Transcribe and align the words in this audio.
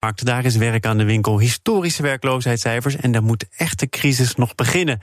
Daar 0.00 0.44
is 0.44 0.56
werk 0.56 0.86
aan 0.86 0.98
de 0.98 1.04
winkel, 1.04 1.38
historische 1.38 2.02
werkloosheidscijfers 2.02 2.96
en 2.96 3.12
daar 3.12 3.22
moet 3.22 3.44
echt 3.56 3.78
de 3.78 3.88
crisis 3.88 4.34
nog 4.34 4.54
beginnen. 4.54 5.00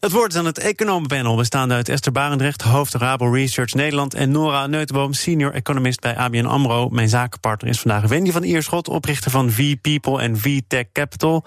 Het 0.00 0.12
woord 0.12 0.32
is 0.32 0.38
aan 0.38 0.44
het 0.44 0.58
economenpanel, 0.58 1.36
bestaande 1.36 1.74
uit 1.74 1.88
Esther 1.88 2.12
Barendrecht, 2.12 2.62
hoofd 2.62 2.94
Rabo 2.94 3.30
Research 3.30 3.74
Nederland, 3.74 4.14
en 4.14 4.30
Nora 4.30 4.66
Neutenboom, 4.66 5.12
senior 5.12 5.52
economist 5.52 6.00
bij 6.00 6.16
ABN 6.16 6.44
AMRO. 6.44 6.88
Mijn 6.88 7.08
zakenpartner 7.08 7.70
is 7.70 7.80
vandaag 7.80 8.08
Wendy 8.08 8.30
van 8.30 8.42
Ierschot, 8.42 8.88
oprichter 8.88 9.30
van 9.30 9.50
V-People 9.50 10.20
en 10.20 10.38
V-Tech 10.38 10.84
Capital. 10.92 11.44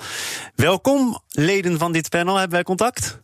Welkom, 0.55 1.20
leden 1.29 1.77
van 1.77 1.91
dit 1.91 2.09
panel. 2.09 2.36
Hebben 2.36 2.55
wij 2.55 2.63
contact? 2.63 3.20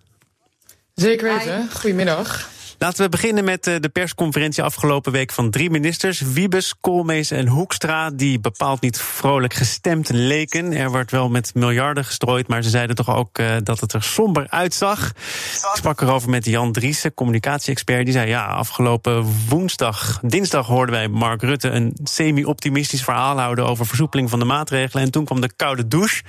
Zeker 0.94 1.34
weten. 1.34 1.70
Goedemiddag. 1.71 2.50
Laten 2.80 3.04
we 3.04 3.09
beginnen 3.09 3.44
met 3.44 3.68
eh, 3.68 3.75
de 3.80 3.89
persconferentie 3.89 4.64
afgelopen 4.64 5.12
week 5.12 5.32
van 5.32 5.50
drie 5.50 5.70
ministers. 5.70 6.21
Wiebes, 6.21 6.73
Koolmees 6.82 7.32
en 7.32 7.48
Hoekstra, 7.48 8.10
die 8.10 8.39
bepaald 8.39 8.82
niet 8.82 9.00
vrolijk 9.02 9.54
gestemd 9.54 10.10
leken. 10.10 10.73
Er 10.73 10.92
wordt 10.92 11.11
wel 11.11 11.29
met 11.29 11.54
miljarden 11.54 12.05
gestrooid, 12.05 12.47
maar 12.47 12.64
ze 12.64 12.69
zeiden 12.69 12.96
toch 12.96 13.16
ook 13.16 13.39
uh, 13.39 13.55
dat 13.64 13.79
het 13.79 13.93
er 13.93 14.04
somber 14.04 14.50
uitzag. 14.50 15.10
Ik 15.10 15.71
sprak 15.74 16.02
erover 16.02 16.29
met 16.29 16.46
Jan 16.46 16.71
Driessen, 16.71 17.14
communicatie-expert. 17.14 18.04
Die 18.04 18.14
zei, 18.14 18.28
ja, 18.28 18.46
afgelopen 18.46 19.25
woensdag, 19.50 20.19
dinsdag 20.21 20.68
hoorden 20.68 20.96
wij 20.96 21.07
Mark 21.07 21.41
Rutte... 21.41 21.69
een 21.69 21.97
semi-optimistisch 22.04 23.04
verhaal 23.04 23.39
houden 23.39 23.66
over 23.66 23.86
versoepeling 23.86 24.30
van 24.30 24.39
de 24.39 24.46
maatregelen. 24.46 25.04
En 25.04 25.11
toen 25.11 25.25
kwam 25.25 25.41
de 25.41 25.52
koude 25.55 25.88
douche. 25.88 26.24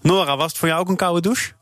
Nora, 0.00 0.36
was 0.36 0.46
het 0.46 0.58
voor 0.58 0.68
jou 0.68 0.80
ook 0.80 0.88
een 0.88 0.96
koude 0.96 1.20
douche? 1.20 1.52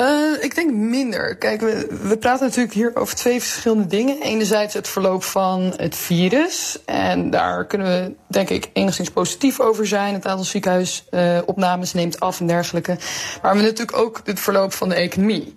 Uh, 0.00 0.42
ik 0.42 0.54
denk 0.54 0.72
minder. 0.72 1.36
Kijk, 1.36 1.60
we, 1.60 1.98
we 2.02 2.16
praten 2.18 2.46
natuurlijk 2.46 2.74
hier 2.74 2.96
over 2.96 3.14
twee 3.16 3.40
verschillende 3.40 3.86
dingen. 3.86 4.22
Enerzijds 4.22 4.74
het 4.74 4.88
verloop 4.88 5.24
van 5.24 5.72
het 5.76 5.96
virus. 5.96 6.78
En 6.84 7.30
daar 7.30 7.66
kunnen 7.66 7.86
we, 7.86 8.14
denk 8.26 8.48
ik, 8.48 8.70
enigszins 8.72 9.10
positief 9.10 9.60
over 9.60 9.86
zijn. 9.86 10.14
Het 10.14 10.26
aantal 10.26 10.44
ziekenhuisopnames 10.44 11.92
neemt 11.92 12.20
af 12.20 12.40
en 12.40 12.46
dergelijke. 12.46 12.98
Maar 13.42 13.56
we 13.56 13.62
natuurlijk 13.62 13.96
ook 13.96 14.20
het 14.24 14.40
verloop 14.40 14.72
van 14.72 14.88
de 14.88 14.94
economie. 14.94 15.54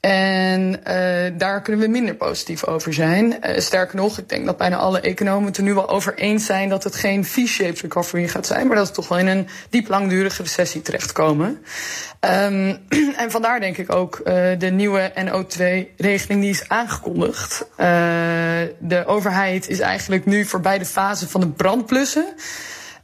En 0.00 0.80
uh, 0.88 1.38
daar 1.38 1.62
kunnen 1.62 1.82
we 1.82 1.88
minder 1.88 2.14
positief 2.14 2.64
over 2.64 2.94
zijn. 2.94 3.26
Uh, 3.26 3.58
sterker 3.58 3.96
nog, 3.96 4.18
ik 4.18 4.28
denk 4.28 4.46
dat 4.46 4.56
bijna 4.56 4.76
alle 4.76 5.00
economen 5.00 5.46
het 5.46 5.56
er 5.56 5.62
nu 5.62 5.74
wel 5.74 5.88
over 5.88 6.14
eens 6.14 6.46
zijn 6.46 6.68
dat 6.68 6.84
het 6.84 6.94
geen 6.94 7.24
V-shaped 7.24 7.80
recovery 7.80 8.28
gaat 8.28 8.46
zijn, 8.46 8.66
maar 8.66 8.76
dat 8.76 8.88
we 8.88 8.94
toch 8.94 9.08
wel 9.08 9.18
in 9.18 9.26
een 9.26 9.48
diep 9.70 9.88
langdurige 9.88 10.42
recessie 10.42 10.82
terechtkomen. 10.82 11.64
Um, 12.20 12.78
en 13.22 13.30
vandaar 13.30 13.60
denk 13.60 13.76
ik 13.76 13.94
ook 13.94 14.18
uh, 14.18 14.24
de 14.58 14.70
nieuwe 14.70 15.12
NO2-regeling 15.14 16.40
die 16.40 16.50
is 16.50 16.68
aangekondigd. 16.68 17.66
de 18.78 19.02
overheid 19.06 19.68
is 19.68 19.80
eigenlijk 19.80 20.24
nu 20.24 20.44
voorbij 20.44 20.78
de 20.78 20.84
fase 20.84 21.28
van 21.28 21.40
de 21.40 21.48
brandplussen. 21.48 22.34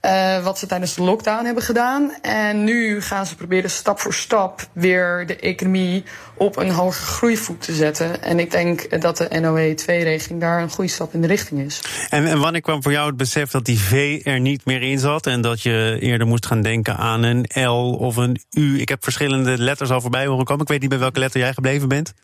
Uh, 0.06 0.44
wat 0.44 0.58
ze 0.58 0.66
tijdens 0.66 0.94
de 0.94 1.02
lockdown 1.02 1.44
hebben 1.44 1.62
gedaan. 1.62 2.12
En 2.22 2.64
nu 2.64 3.00
gaan 3.00 3.26
ze 3.26 3.36
proberen 3.36 3.70
stap 3.70 3.98
voor 3.98 4.14
stap 4.14 4.68
weer 4.72 5.26
de 5.26 5.36
economie 5.36 6.04
op 6.34 6.56
een 6.56 6.70
hoge 6.70 7.02
groeivoet 7.02 7.60
te 7.60 7.74
zetten. 7.74 8.22
En 8.22 8.38
ik 8.38 8.50
denk 8.50 9.00
dat 9.00 9.16
de 9.16 9.40
NOE-2-regeling 9.40 10.40
daar 10.40 10.62
een 10.62 10.70
goede 10.70 10.90
stap 10.90 11.14
in 11.14 11.20
de 11.20 11.27
richting 11.27 11.60
is. 11.60 11.80
En, 12.08 12.27
en 12.27 12.38
wanneer 12.38 12.60
kwam 12.60 12.82
voor 12.82 12.92
jou 12.92 13.06
het 13.06 13.16
besef 13.16 13.50
dat 13.50 13.64
die 13.64 13.78
V 13.78 14.20
er 14.24 14.40
niet 14.40 14.64
meer 14.64 14.82
in 14.82 14.98
zat 14.98 15.27
en 15.27 15.40
dat 15.40 15.62
je 15.62 15.96
eerder 16.00 16.27
moest 16.27 16.46
gaan 16.46 16.62
denken 16.62 16.96
aan 16.96 17.22
een 17.22 17.46
L 17.54 17.96
of 17.98 18.16
een 18.16 18.40
U? 18.50 18.80
Ik 18.80 18.88
heb 18.88 19.04
verschillende 19.04 19.58
letters 19.58 19.90
al 19.90 20.00
voorbij 20.00 20.27
horen 20.27 20.44
komen. 20.44 20.62
Ik 20.62 20.68
weet 20.68 20.80
niet 20.80 20.90
bij 20.90 20.98
welke 20.98 21.18
letter 21.18 21.40
jij 21.40 21.52
gebleven 21.52 21.88
bent. 21.88 22.14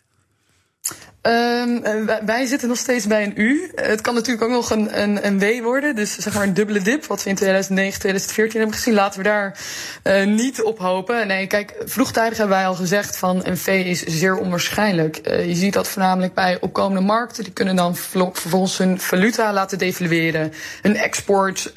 Um, 1.23 1.83
wij 2.25 2.47
zitten 2.47 2.69
nog 2.69 2.77
steeds 2.77 3.06
bij 3.06 3.23
een 3.23 3.33
U. 3.37 3.70
Het 3.75 4.01
kan 4.01 4.15
natuurlijk 4.15 4.45
ook 4.45 4.51
nog 4.51 4.70
een, 4.70 5.01
een, 5.01 5.27
een 5.27 5.39
W 5.39 5.62
worden. 5.62 5.97
Dus 5.97 6.19
zeg 6.19 6.34
maar 6.34 6.42
een 6.42 6.55
dubbele 6.55 6.83
dip, 6.83 7.06
wat 7.06 7.23
we 7.23 7.31
in 7.31 7.37
2009, 7.37 7.98
2014 7.98 8.61
hebben 8.61 8.78
gezien. 8.78 8.95
Laten 8.95 9.19
we 9.19 9.25
daar 9.25 9.59
uh, 10.05 10.25
niet 10.25 10.62
op 10.62 10.78
hopen. 10.78 11.27
Nee, 11.27 11.47
kijk, 11.47 11.75
vroegtijdig 11.84 12.39
hebben 12.39 12.56
wij 12.56 12.67
al 12.67 12.75
gezegd 12.75 13.17
van 13.17 13.41
een 13.45 13.56
V 13.56 13.67
is 13.67 14.03
zeer 14.03 14.37
onwaarschijnlijk. 14.37 15.20
Uh, 15.28 15.47
je 15.47 15.55
ziet 15.55 15.73
dat 15.73 15.89
voornamelijk 15.89 16.34
bij 16.34 16.59
opkomende 16.60 17.06
markten. 17.06 17.44
Die 17.44 17.53
kunnen 17.53 17.77
dan 17.77 17.97
vervolgens 17.97 18.78
hun 18.78 19.00
valuta 19.00 19.53
laten 19.53 19.78
devalueren. 19.78 20.53
Hun 20.83 20.97
export 20.97 21.72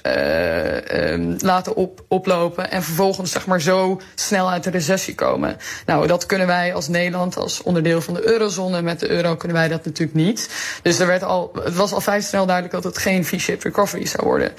um, 1.11 1.35
laten 1.39 1.75
op, 1.75 2.03
oplopen. 2.07 2.71
En 2.71 2.83
vervolgens 2.83 3.31
zeg 3.31 3.45
maar 3.45 3.61
zo 3.61 4.01
snel 4.15 4.51
uit 4.51 4.63
de 4.63 4.69
recessie 4.69 5.15
komen. 5.15 5.57
Nou, 5.85 6.07
dat 6.07 6.25
kunnen 6.25 6.47
wij 6.47 6.73
als 6.73 6.87
Nederland, 6.87 7.37
als 7.37 7.61
onderdeel 7.63 8.01
van 8.01 8.13
de 8.13 8.27
eurozone 8.27 8.81
met 8.81 8.99
de 8.99 9.09
euro 9.09 9.34
kunnen 9.37 9.57
wij 9.57 9.67
dat 9.67 9.85
natuurlijk 9.85 10.17
niet. 10.17 10.49
Dus 10.81 10.99
er 10.99 11.07
werd 11.07 11.23
al, 11.23 11.51
het 11.63 11.75
was 11.75 11.93
al 11.93 12.01
vrij 12.01 12.21
snel 12.21 12.45
duidelijk 12.45 12.75
dat 12.75 12.83
het 12.83 12.97
geen 12.97 13.25
V-shaped 13.25 13.63
recovery 13.63 14.05
zou 14.05 14.27
worden. 14.27 14.51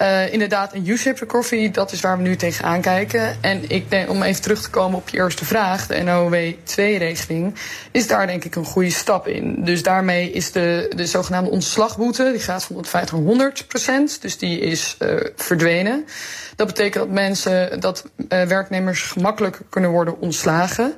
Uh, 0.00 0.32
inderdaad, 0.32 0.74
een 0.74 0.88
U-shaped 0.88 1.20
recovery, 1.20 1.70
dat 1.70 1.92
is 1.92 2.00
waar 2.00 2.16
we 2.16 2.22
nu 2.22 2.36
tegenaan 2.36 2.80
kijken. 2.80 3.36
En 3.40 3.70
ik 3.70 3.90
denk, 3.90 4.10
om 4.10 4.22
even 4.22 4.42
terug 4.42 4.62
te 4.62 4.70
komen 4.70 4.98
op 4.98 5.08
je 5.08 5.16
eerste 5.16 5.44
vraag, 5.44 5.86
de 5.86 6.02
NOW-2-regeling, 6.02 7.54
is 7.90 8.06
daar 8.06 8.26
denk 8.26 8.44
ik 8.44 8.54
een 8.54 8.64
goede 8.64 8.90
stap 8.90 9.28
in. 9.28 9.64
Dus 9.64 9.82
daarmee 9.82 10.30
is 10.30 10.52
de, 10.52 10.92
de 10.96 11.06
zogenaamde 11.06 11.50
ontslagboete, 11.50 12.30
die 12.30 12.40
gaat 12.40 12.64
van 12.64 12.74
150 12.74 13.18
naar 13.18 13.26
100 13.26 13.66
procent, 13.68 14.22
dus 14.22 14.38
die 14.38 14.60
is 14.60 14.96
uh, 14.98 15.20
verdwenen. 15.36 16.06
Dat 16.56 16.66
betekent 16.66 17.04
dat 17.04 17.12
mensen, 17.12 17.80
dat 17.80 18.04
uh, 18.16 18.42
werknemers 18.42 19.02
gemakkelijker 19.02 19.64
kunnen 19.68 19.90
worden 19.90 20.20
ontslagen. 20.20 20.94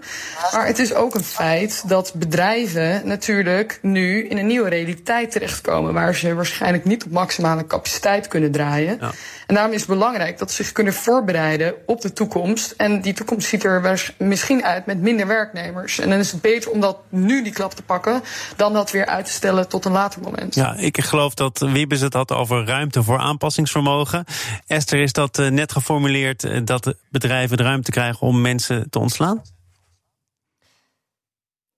Maar 0.52 0.66
het 0.66 0.78
is 0.78 0.94
ook 0.94 1.14
een 1.14 1.24
feit 1.24 1.82
dat 1.88 2.12
bedrijven 2.14 3.02
natuurlijk 3.20 3.78
nu 3.82 4.28
in 4.28 4.38
een 4.38 4.46
nieuwe 4.46 4.68
realiteit 4.68 5.30
terechtkomen. 5.30 5.94
Waar 5.94 6.14
ze 6.14 6.34
waarschijnlijk 6.34 6.84
niet 6.84 7.04
op 7.04 7.10
maximale 7.10 7.66
capaciteit 7.66 8.28
kunnen 8.28 8.50
draaien. 8.50 8.96
Ja. 9.00 9.10
En 9.46 9.54
daarom 9.54 9.72
is 9.72 9.80
het 9.80 9.88
belangrijk 9.88 10.38
dat 10.38 10.50
ze 10.50 10.62
zich 10.62 10.72
kunnen 10.72 10.92
voorbereiden 10.92 11.74
op 11.86 12.00
de 12.00 12.12
toekomst. 12.12 12.74
En 12.76 13.00
die 13.00 13.12
toekomst 13.12 13.48
ziet 13.48 13.64
er 13.64 14.12
misschien 14.18 14.64
uit 14.64 14.86
met 14.86 15.00
minder 15.00 15.26
werknemers. 15.26 15.98
En 15.98 16.10
dan 16.10 16.18
is 16.18 16.32
het 16.32 16.40
beter 16.40 16.70
om 16.70 16.80
dat 16.80 16.98
nu 17.08 17.42
die 17.42 17.52
klap 17.52 17.74
te 17.74 17.82
pakken. 17.82 18.22
dan 18.56 18.72
dat 18.72 18.90
weer 18.90 19.06
uit 19.06 19.26
te 19.26 19.32
stellen 19.32 19.68
tot 19.68 19.84
een 19.84 19.92
later 19.92 20.20
moment. 20.20 20.54
Ja, 20.54 20.74
ik 20.76 21.00
geloof 21.00 21.34
dat 21.34 21.58
Wiebes 21.58 22.00
het 22.00 22.14
had 22.14 22.32
over 22.32 22.66
ruimte 22.66 23.02
voor 23.02 23.18
aanpassingsvermogen. 23.18 24.24
Esther, 24.66 25.00
is 25.00 25.12
dat 25.12 25.36
net 25.36 25.72
geformuleerd 25.72 26.66
dat 26.66 26.94
bedrijven 27.10 27.56
de 27.56 27.62
ruimte 27.62 27.90
krijgen 27.90 28.26
om 28.26 28.40
mensen 28.40 28.90
te 28.90 28.98
ontslaan? 28.98 29.42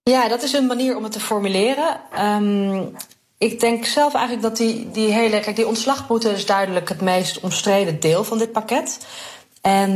Ja, 0.03 0.29
dat 0.29 0.43
is 0.43 0.53
een 0.53 0.67
manier 0.67 0.97
om 0.97 1.03
het 1.03 1.13
te 1.13 1.21
formuleren. 1.21 2.01
Um, 2.21 2.97
ik 3.39 3.61
denk 3.61 3.85
zelf 3.85 4.15
eigenlijk 4.15 4.43
dat 4.43 4.57
die, 4.57 4.91
die 4.91 5.13
hele. 5.13 5.41
Kijk, 5.41 5.57
die 5.57 5.67
ontslagboete 5.67 6.31
is 6.31 6.47
duidelijk 6.47 6.89
het 6.89 7.01
meest 7.01 7.41
omstreden 7.41 8.01
deel 8.01 8.25
van 8.25 8.39
dit 8.39 8.53
pakket. 8.53 9.07
En 9.61 9.91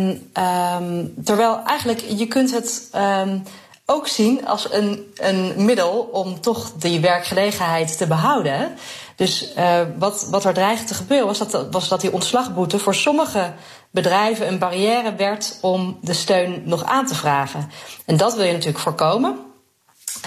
um, 0.79 1.15
terwijl 1.25 1.61
eigenlijk 1.65 2.05
je 2.09 2.27
kunt 2.27 2.51
het 2.51 2.91
um, 2.95 3.43
ook 3.87 4.09
zien 4.09 4.47
als 4.47 4.73
een, 4.73 5.13
een 5.15 5.65
middel 5.65 6.09
om 6.13 6.41
toch 6.41 6.73
die 6.73 7.01
werkgelegenheid 7.01 7.99
te 7.99 8.07
behouden. 8.07 8.75
Dus 9.17 9.53
uh, 9.59 9.81
wat, 9.99 10.27
wat 10.31 10.45
er 10.45 10.55
dreigde 10.55 10.87
te 10.87 10.95
gebeuren 10.95 11.27
was 11.27 11.39
dat, 11.39 11.67
was 11.71 11.89
dat 11.89 12.01
die 12.01 12.13
ontslagboete 12.13 12.79
voor 12.79 12.95
sommige 12.95 13.53
bedrijven 13.91 14.49
een 14.49 14.59
barrière 14.59 15.15
werd 15.15 15.59
om 15.61 15.99
de 16.01 16.13
steun 16.13 16.63
nog 16.65 16.85
aan 16.85 17.07
te 17.07 17.15
vragen. 17.15 17.71
En 18.05 18.17
dat 18.17 18.35
wil 18.35 18.45
je 18.45 18.53
natuurlijk 18.53 18.79
voorkomen. 18.79 19.46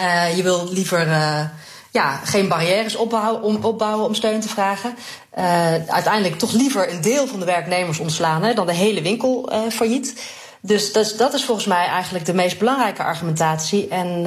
Uh, 0.01 0.37
je 0.37 0.43
wil 0.43 0.67
liever 0.71 1.07
uh, 1.07 1.41
ja, 1.91 2.19
geen 2.23 2.47
barrières 2.47 2.95
opbouwen 2.95 3.41
om, 3.41 3.63
opbouwen 3.63 4.05
om 4.05 4.13
steun 4.13 4.39
te 4.39 4.49
vragen. 4.49 4.95
Uh, 5.37 5.43
uiteindelijk 5.87 6.39
toch 6.39 6.51
liever 6.51 6.93
een 6.93 7.01
deel 7.01 7.27
van 7.27 7.39
de 7.39 7.45
werknemers 7.45 7.99
ontslaan 7.99 8.43
hè, 8.43 8.53
dan 8.53 8.65
de 8.65 8.73
hele 8.73 9.01
winkel 9.01 9.51
failliet. 9.71 10.21
Dus 10.61 10.91
dat 10.93 11.05
is, 11.05 11.17
dat 11.17 11.33
is 11.33 11.45
volgens 11.45 11.67
mij 11.67 11.85
eigenlijk 11.85 12.25
de 12.25 12.33
meest 12.33 12.59
belangrijke 12.59 13.03
argumentatie. 13.03 13.88
En 13.88 14.25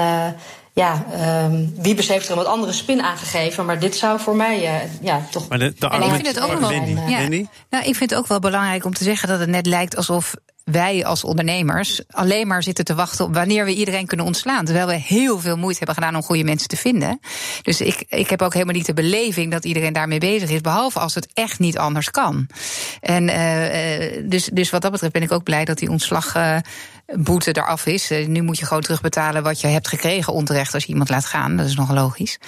ja, 0.75 1.05
um, 1.45 1.75
Wiebes 1.77 2.09
heeft 2.09 2.25
er 2.25 2.31
een 2.31 2.39
wat 2.39 2.47
andere 2.47 2.73
spin 2.73 3.03
aangegeven, 3.03 3.67
maar 3.67 3.79
dit 3.79 3.97
zou 3.97 4.21
voor 4.21 4.37
mij 4.37 4.63
uh, 4.63 4.75
ja, 5.03 5.21
toch. 5.31 5.49
Maar 5.49 5.59
de, 5.59 5.75
de 5.79 5.89
en 5.89 6.03
ik 6.03 6.11
vind 6.11 6.27
het 6.27 6.41
ook 6.41 6.59
wel. 6.59 6.71
Ja, 7.09 7.29
nou, 7.71 7.85
ik 7.85 7.97
vind 7.97 8.11
het 8.11 8.15
ook 8.15 8.27
wel 8.27 8.39
belangrijk 8.39 8.85
om 8.85 8.95
te 8.95 9.05
zeggen 9.05 9.29
dat 9.29 9.41
het 9.41 9.49
net 9.49 9.67
lijkt 9.67 9.97
alsof 9.97 10.35
wij 10.65 11.05
als 11.05 11.25
ondernemers 11.25 12.01
alleen 12.11 12.47
maar 12.47 12.63
zitten 12.63 12.85
te 12.85 12.95
wachten 12.95 13.25
op 13.25 13.35
wanneer 13.35 13.65
we 13.65 13.75
iedereen 13.75 14.07
kunnen 14.07 14.27
ontslaan. 14.27 14.65
Terwijl 14.65 14.87
we 14.87 14.95
heel 14.95 15.41
veel 15.41 15.57
moeite 15.57 15.79
hebben 15.79 15.95
gedaan 15.95 16.17
om 16.17 16.23
goede 16.23 16.45
mensen 16.45 16.69
te 16.69 16.77
vinden. 16.77 17.21
Dus 17.63 17.81
ik, 17.81 18.05
ik 18.09 18.31
heb 18.31 18.43
ook 18.43 18.53
helemaal 18.53 18.75
niet 18.75 18.87
de 18.87 18.95
beleving 18.95 19.53
dat 19.53 19.65
iedereen 19.65 19.93
daarmee 19.93 20.21
bezig 20.21 20.51
is. 20.51 20.61
Behalve 20.61 20.99
als 20.99 21.15
het 21.15 21.29
echt 21.35 21.59
niet 21.59 21.79
anders 21.79 22.11
kan. 22.11 22.47
En 23.01 23.29
uh, 23.29 24.31
dus, 24.31 24.51
dus 24.53 24.71
wat 24.71 24.83
dat 24.83 24.91
betreft 24.91 25.13
ben 25.13 25.23
ik 25.23 25.33
ook 25.33 25.45
blij 25.45 25.65
dat 25.65 25.79
die 25.79 25.91
ontslag. 25.91 26.37
Uh, 26.37 26.57
boete 27.17 27.57
eraf 27.57 27.87
is. 27.87 28.11
nu 28.27 28.43
moet 28.43 28.59
je 28.59 28.67
gewoon 28.67 28.83
terugbetalen 28.83 29.43
wat 29.43 29.61
je 29.61 29.67
hebt 29.67 29.89
gekregen 29.89 30.33
onterecht 30.33 30.75
als 30.75 30.85
je 30.85 30.89
iemand 30.89 31.09
laat 31.09 31.25
gaan. 31.25 31.57
Dat 31.57 31.67
is 31.67 31.75
nog 31.75 31.93
logisch. 31.93 32.39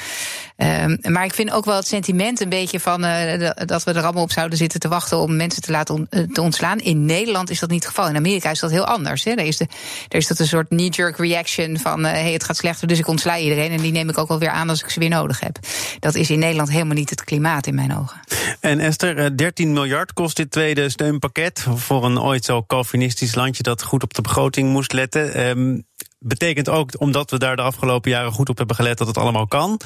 Um, 0.56 0.98
maar 1.02 1.24
ik 1.24 1.34
vind 1.34 1.50
ook 1.50 1.64
wel 1.64 1.76
het 1.76 1.86
sentiment 1.86 2.40
een 2.40 2.48
beetje 2.48 2.80
van 2.80 3.04
uh, 3.04 3.50
dat 3.54 3.84
we 3.84 3.92
er 3.92 4.02
allemaal 4.02 4.22
op 4.22 4.32
zouden 4.32 4.58
zitten 4.58 4.80
te 4.80 4.88
wachten 4.88 5.18
om 5.18 5.36
mensen 5.36 5.62
te 5.62 5.70
laten 5.70 6.08
te 6.32 6.40
ontslaan. 6.40 6.78
In 6.78 7.04
Nederland 7.04 7.50
is 7.50 7.58
dat 7.58 7.70
niet 7.70 7.84
het 7.84 7.94
geval. 7.94 8.03
In 8.08 8.16
Amerika 8.16 8.50
is 8.50 8.60
dat 8.60 8.70
heel 8.70 8.86
anders. 8.86 9.24
Hè. 9.24 9.34
Daar, 9.34 9.46
is 9.46 9.56
daar 9.56 9.68
is 10.08 10.26
dat 10.26 10.38
een 10.38 10.46
soort 10.46 10.68
knee-jerk 10.68 11.16
reaction 11.16 11.78
van 11.78 12.04
uh, 12.04 12.10
hey, 12.10 12.32
het 12.32 12.44
gaat 12.44 12.56
slechter, 12.56 12.88
dus 12.88 12.98
ik 12.98 13.08
ontsla 13.08 13.38
iedereen. 13.38 13.70
En 13.70 13.80
die 13.80 13.92
neem 13.92 14.08
ik 14.08 14.18
ook 14.18 14.28
alweer 14.28 14.50
aan 14.50 14.68
als 14.68 14.82
ik 14.82 14.88
ze 14.88 15.00
weer 15.00 15.08
nodig 15.08 15.40
heb. 15.40 15.58
Dat 15.98 16.14
is 16.14 16.30
in 16.30 16.38
Nederland 16.38 16.70
helemaal 16.70 16.94
niet 16.94 17.10
het 17.10 17.24
klimaat 17.24 17.66
in 17.66 17.74
mijn 17.74 17.96
ogen. 17.96 18.20
En 18.60 18.80
Esther, 18.80 19.36
13 19.36 19.72
miljard 19.72 20.12
kost 20.12 20.36
dit 20.36 20.50
tweede 20.50 20.88
steunpakket 20.88 21.66
voor 21.74 22.04
een 22.04 22.20
ooit 22.20 22.44
zo 22.44 22.64
Calvinistisch 22.66 23.34
landje 23.34 23.62
dat 23.62 23.82
goed 23.82 24.02
op 24.02 24.14
de 24.14 24.22
begroting 24.22 24.70
moest 24.70 24.92
letten. 24.92 25.48
Um, 25.48 25.84
betekent 26.18 26.68
ook, 26.68 27.00
omdat 27.00 27.30
we 27.30 27.38
daar 27.38 27.56
de 27.56 27.62
afgelopen 27.62 28.10
jaren 28.10 28.32
goed 28.32 28.48
op 28.48 28.58
hebben 28.58 28.76
gelet, 28.76 28.98
dat 28.98 29.06
het 29.06 29.18
allemaal 29.18 29.46
kan. 29.46 29.80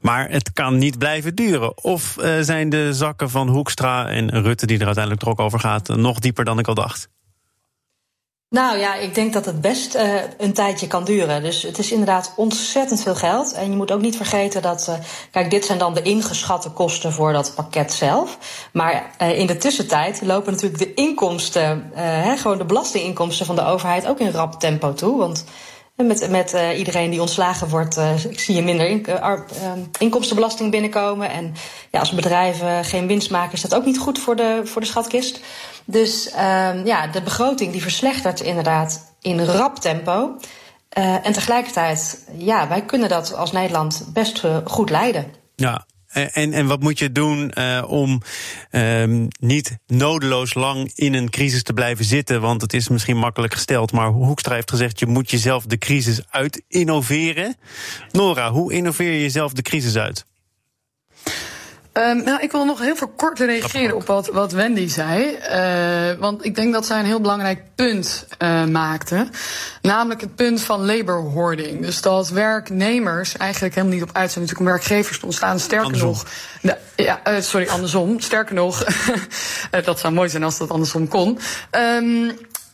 Maar 0.00 0.30
het 0.30 0.52
kan 0.52 0.78
niet 0.78 0.98
blijven 0.98 1.34
duren. 1.34 1.84
Of 1.84 2.16
uh, 2.20 2.40
zijn 2.40 2.68
de 2.68 2.94
zakken 2.94 3.30
van 3.30 3.48
Hoekstra 3.48 4.08
en 4.08 4.42
Rutte, 4.42 4.66
die 4.66 4.78
er 4.78 4.86
uiteindelijk 4.86 5.24
toch 5.24 5.38
over 5.38 5.60
gaat, 5.60 5.88
nog 5.88 6.18
dieper 6.18 6.44
dan 6.44 6.58
ik 6.58 6.68
al 6.68 6.74
dacht? 6.74 7.08
Nou 8.50 8.78
ja, 8.78 8.94
ik 8.94 9.14
denk 9.14 9.32
dat 9.32 9.44
het 9.44 9.60
best 9.60 9.94
uh, 9.94 10.14
een 10.38 10.52
tijdje 10.52 10.86
kan 10.86 11.04
duren. 11.04 11.42
Dus 11.42 11.62
het 11.62 11.78
is 11.78 11.92
inderdaad 11.92 12.32
ontzettend 12.36 13.02
veel 13.02 13.14
geld. 13.14 13.52
En 13.52 13.70
je 13.70 13.76
moet 13.76 13.92
ook 13.92 14.00
niet 14.00 14.16
vergeten 14.16 14.62
dat. 14.62 14.86
Uh, 14.88 14.94
kijk, 15.30 15.50
dit 15.50 15.64
zijn 15.64 15.78
dan 15.78 15.94
de 15.94 16.02
ingeschatte 16.02 16.70
kosten 16.70 17.12
voor 17.12 17.32
dat 17.32 17.52
pakket 17.54 17.92
zelf. 17.92 18.38
Maar 18.72 19.10
uh, 19.22 19.38
in 19.38 19.46
de 19.46 19.56
tussentijd 19.56 20.22
lopen 20.22 20.52
natuurlijk 20.52 20.78
de 20.78 20.94
inkomsten, 20.94 21.90
hè, 21.94 22.36
gewoon 22.36 22.58
de 22.58 22.64
belastinginkomsten 22.64 23.46
van 23.46 23.56
de 23.56 23.64
overheid 23.64 24.06
ook 24.06 24.18
in 24.18 24.30
rap 24.30 24.60
tempo 24.60 24.92
toe. 24.92 25.18
Want 25.18 25.44
met, 25.94 26.30
met 26.30 26.56
iedereen 26.76 27.10
die 27.10 27.20
ontslagen 27.20 27.68
wordt, 27.68 28.00
zie 28.36 28.54
je 28.54 28.62
minder 28.62 28.86
in, 28.86 29.06
inkomstenbelasting 29.98 30.70
binnenkomen. 30.70 31.30
En 31.30 31.54
ja, 31.90 31.98
als 32.00 32.12
bedrijven 32.12 32.84
geen 32.84 33.06
winst 33.06 33.30
maken, 33.30 33.52
is 33.52 33.60
dat 33.60 33.74
ook 33.74 33.84
niet 33.84 33.98
goed 33.98 34.18
voor 34.18 34.36
de, 34.36 34.60
voor 34.64 34.80
de 34.80 34.86
schatkist. 34.86 35.40
Dus 35.84 36.30
ehm, 36.30 36.86
ja, 36.86 37.06
de 37.06 37.22
begroting 37.22 37.72
die 37.72 37.82
verslechtert 37.82 38.40
inderdaad 38.40 39.14
in 39.20 39.44
rap 39.44 39.78
tempo. 39.78 40.36
en 41.22 41.32
tegelijkertijd, 41.32 42.24
ja, 42.38 42.68
wij 42.68 42.84
kunnen 42.84 43.08
dat 43.08 43.34
als 43.34 43.52
Nederland 43.52 44.08
best 44.12 44.44
goed 44.64 44.90
leiden. 44.90 45.26
Ja, 45.56 45.86
en, 46.10 46.52
en 46.52 46.66
wat 46.66 46.80
moet 46.80 46.98
je 46.98 47.12
doen 47.12 47.52
uh, 47.58 47.84
om 47.86 48.22
um, 48.70 49.28
niet 49.40 49.78
nodeloos 49.86 50.54
lang 50.54 50.92
in 50.94 51.14
een 51.14 51.30
crisis 51.30 51.62
te 51.62 51.72
blijven 51.72 52.04
zitten? 52.04 52.40
Want 52.40 52.60
het 52.60 52.72
is 52.72 52.88
misschien 52.88 53.16
makkelijk 53.16 53.52
gesteld, 53.52 53.92
maar 53.92 54.08
Hoekstra 54.08 54.54
heeft 54.54 54.70
gezegd: 54.70 54.98
je 54.98 55.06
moet 55.06 55.30
jezelf 55.30 55.64
de 55.64 55.78
crisis 55.78 56.20
uit 56.30 56.62
innoveren. 56.68 57.56
Nora, 58.12 58.50
hoe 58.50 58.72
innoveer 58.72 59.12
je 59.12 59.20
jezelf 59.20 59.52
de 59.52 59.62
crisis 59.62 59.96
uit? 59.96 60.26
Um, 61.92 62.22
nou, 62.24 62.40
ik 62.40 62.52
wil 62.52 62.64
nog 62.64 62.78
heel 62.80 62.96
veel 62.96 63.12
kort 63.16 63.38
reageren 63.38 63.96
op 63.96 64.06
wat, 64.06 64.26
wat 64.26 64.52
Wendy 64.52 64.88
zei. 64.88 65.38
Uh, 65.50 66.18
want 66.20 66.44
ik 66.44 66.54
denk 66.54 66.72
dat 66.72 66.86
zij 66.86 66.98
een 66.98 67.04
heel 67.04 67.20
belangrijk 67.20 67.62
punt 67.74 68.26
uh, 68.38 68.64
maakte. 68.64 69.28
Namelijk 69.82 70.20
het 70.20 70.34
punt 70.34 70.60
van 70.60 70.84
labor 70.86 71.20
hoarding. 71.20 71.80
Dus 71.80 72.00
dat 72.00 72.28
werknemers 72.28 73.36
eigenlijk 73.36 73.74
helemaal 73.74 73.96
niet 73.96 74.08
op 74.08 74.16
uit 74.16 74.30
zijn 74.30 74.44
natuurlijk 74.44 74.70
om 74.70 74.76
werkgevers 74.76 75.18
te 75.18 75.24
ontstaan. 75.24 75.58
Sterker 75.58 75.84
andersom. 75.84 76.08
nog. 76.08 76.24
De, 76.62 76.76
ja, 76.96 77.20
uh, 77.28 77.40
sorry, 77.40 77.68
andersom. 77.68 78.20
Sterker 78.20 78.54
nog, 78.54 78.84
dat 79.84 79.98
zou 79.98 80.14
mooi 80.14 80.28
zijn 80.28 80.42
als 80.42 80.58
dat 80.58 80.70
andersom 80.70 81.08
kon. 81.08 81.38
Um, 81.70 82.32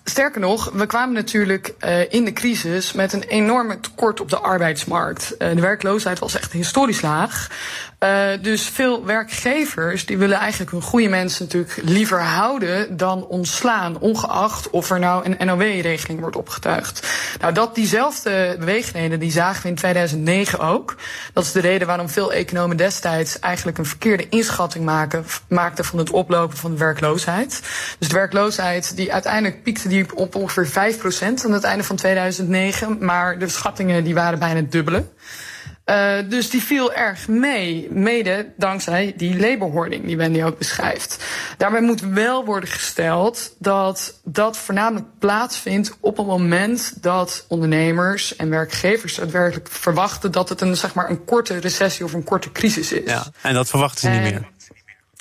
Sterker 0.08 0.40
nog, 0.40 0.70
we 0.72 0.86
kwamen 0.86 1.14
natuurlijk 1.14 1.74
uh, 1.80 2.12
in 2.12 2.24
de 2.24 2.32
crisis 2.32 2.92
met 2.92 3.12
een 3.12 3.22
enorme 3.22 3.80
tekort 3.80 4.20
op 4.20 4.30
de 4.30 4.38
arbeidsmarkt. 4.38 5.34
Uh, 5.38 5.48
de 5.54 5.60
werkloosheid 5.60 6.18
was 6.18 6.36
echt 6.36 6.52
historisch 6.52 7.00
laag. 7.00 7.50
Uh, 8.00 8.28
dus 8.42 8.68
veel 8.68 9.04
werkgevers 9.04 10.06
die 10.06 10.18
willen 10.18 10.38
eigenlijk 10.38 10.70
hun 10.70 10.82
goede 10.82 11.08
mensen 11.08 11.44
natuurlijk 11.44 11.76
liever 11.82 12.22
houden 12.22 12.96
dan 12.96 13.26
ontslaan, 13.26 13.98
ongeacht 13.98 14.70
of 14.70 14.90
er 14.90 14.98
nou 14.98 15.24
een 15.24 15.46
NOW-regeling 15.46 16.20
wordt 16.20 16.36
opgetuigd. 16.36 17.06
Nou, 17.40 17.52
dat 17.52 17.74
diezelfde 17.74 18.56
beweegreden 18.58 19.20
die 19.20 19.30
zagen 19.30 19.62
we 19.62 19.68
in 19.68 19.74
2009 19.74 20.58
ook. 20.58 20.96
Dat 21.32 21.44
is 21.44 21.52
de 21.52 21.60
reden 21.60 21.86
waarom 21.86 22.08
veel 22.08 22.32
economen 22.32 22.76
destijds 22.76 23.38
eigenlijk 23.38 23.78
een 23.78 23.86
verkeerde 23.86 24.28
inschatting 24.28 24.84
maakten 25.48 25.84
van 25.84 25.98
het 25.98 26.10
oplopen 26.10 26.56
van 26.56 26.70
de 26.70 26.78
werkloosheid. 26.78 27.60
Dus 27.98 28.08
de 28.08 28.14
werkloosheid 28.14 28.96
die 28.96 29.12
uiteindelijk 29.12 29.62
piekte 29.62 29.88
die 29.88 30.16
op 30.16 30.34
ongeveer 30.34 30.94
5% 30.94 31.44
aan 31.44 31.52
het 31.52 31.64
einde 31.64 31.84
van 31.84 31.96
2009, 31.96 32.96
maar 33.00 33.38
de 33.38 33.48
schattingen 33.48 34.04
die 34.04 34.14
waren 34.14 34.38
bijna 34.38 34.60
het 34.60 34.72
dubbele. 34.72 35.04
Uh, 35.86 36.16
dus 36.28 36.50
die 36.50 36.62
viel 36.62 36.92
erg 36.92 37.28
mee, 37.28 37.88
mede 37.90 38.52
dankzij 38.56 39.14
die 39.16 39.38
laborhoarding 39.38 40.04
die 40.04 40.16
Wendy 40.16 40.42
ook 40.42 40.58
beschrijft. 40.58 41.24
Daarbij 41.56 41.80
moet 41.80 42.00
wel 42.00 42.44
worden 42.44 42.68
gesteld 42.68 43.54
dat 43.58 44.20
dat 44.24 44.56
voornamelijk 44.56 45.06
plaatsvindt 45.18 45.96
op 46.00 46.16
het 46.16 46.26
moment 46.26 47.02
dat 47.02 47.44
ondernemers 47.48 48.36
en 48.36 48.50
werkgevers 48.50 49.14
daadwerkelijk 49.14 49.68
verwachten 49.68 50.32
dat 50.32 50.48
het 50.48 50.60
een, 50.60 50.76
zeg 50.76 50.94
maar, 50.94 51.10
een 51.10 51.24
korte 51.24 51.58
recessie 51.58 52.04
of 52.04 52.12
een 52.12 52.24
korte 52.24 52.52
crisis 52.52 52.92
is. 52.92 53.10
Ja, 53.10 53.26
en 53.40 53.54
dat 53.54 53.68
verwachten 53.68 54.00
ze 54.00 54.08
niet 54.08 54.32
meer. 54.32 54.48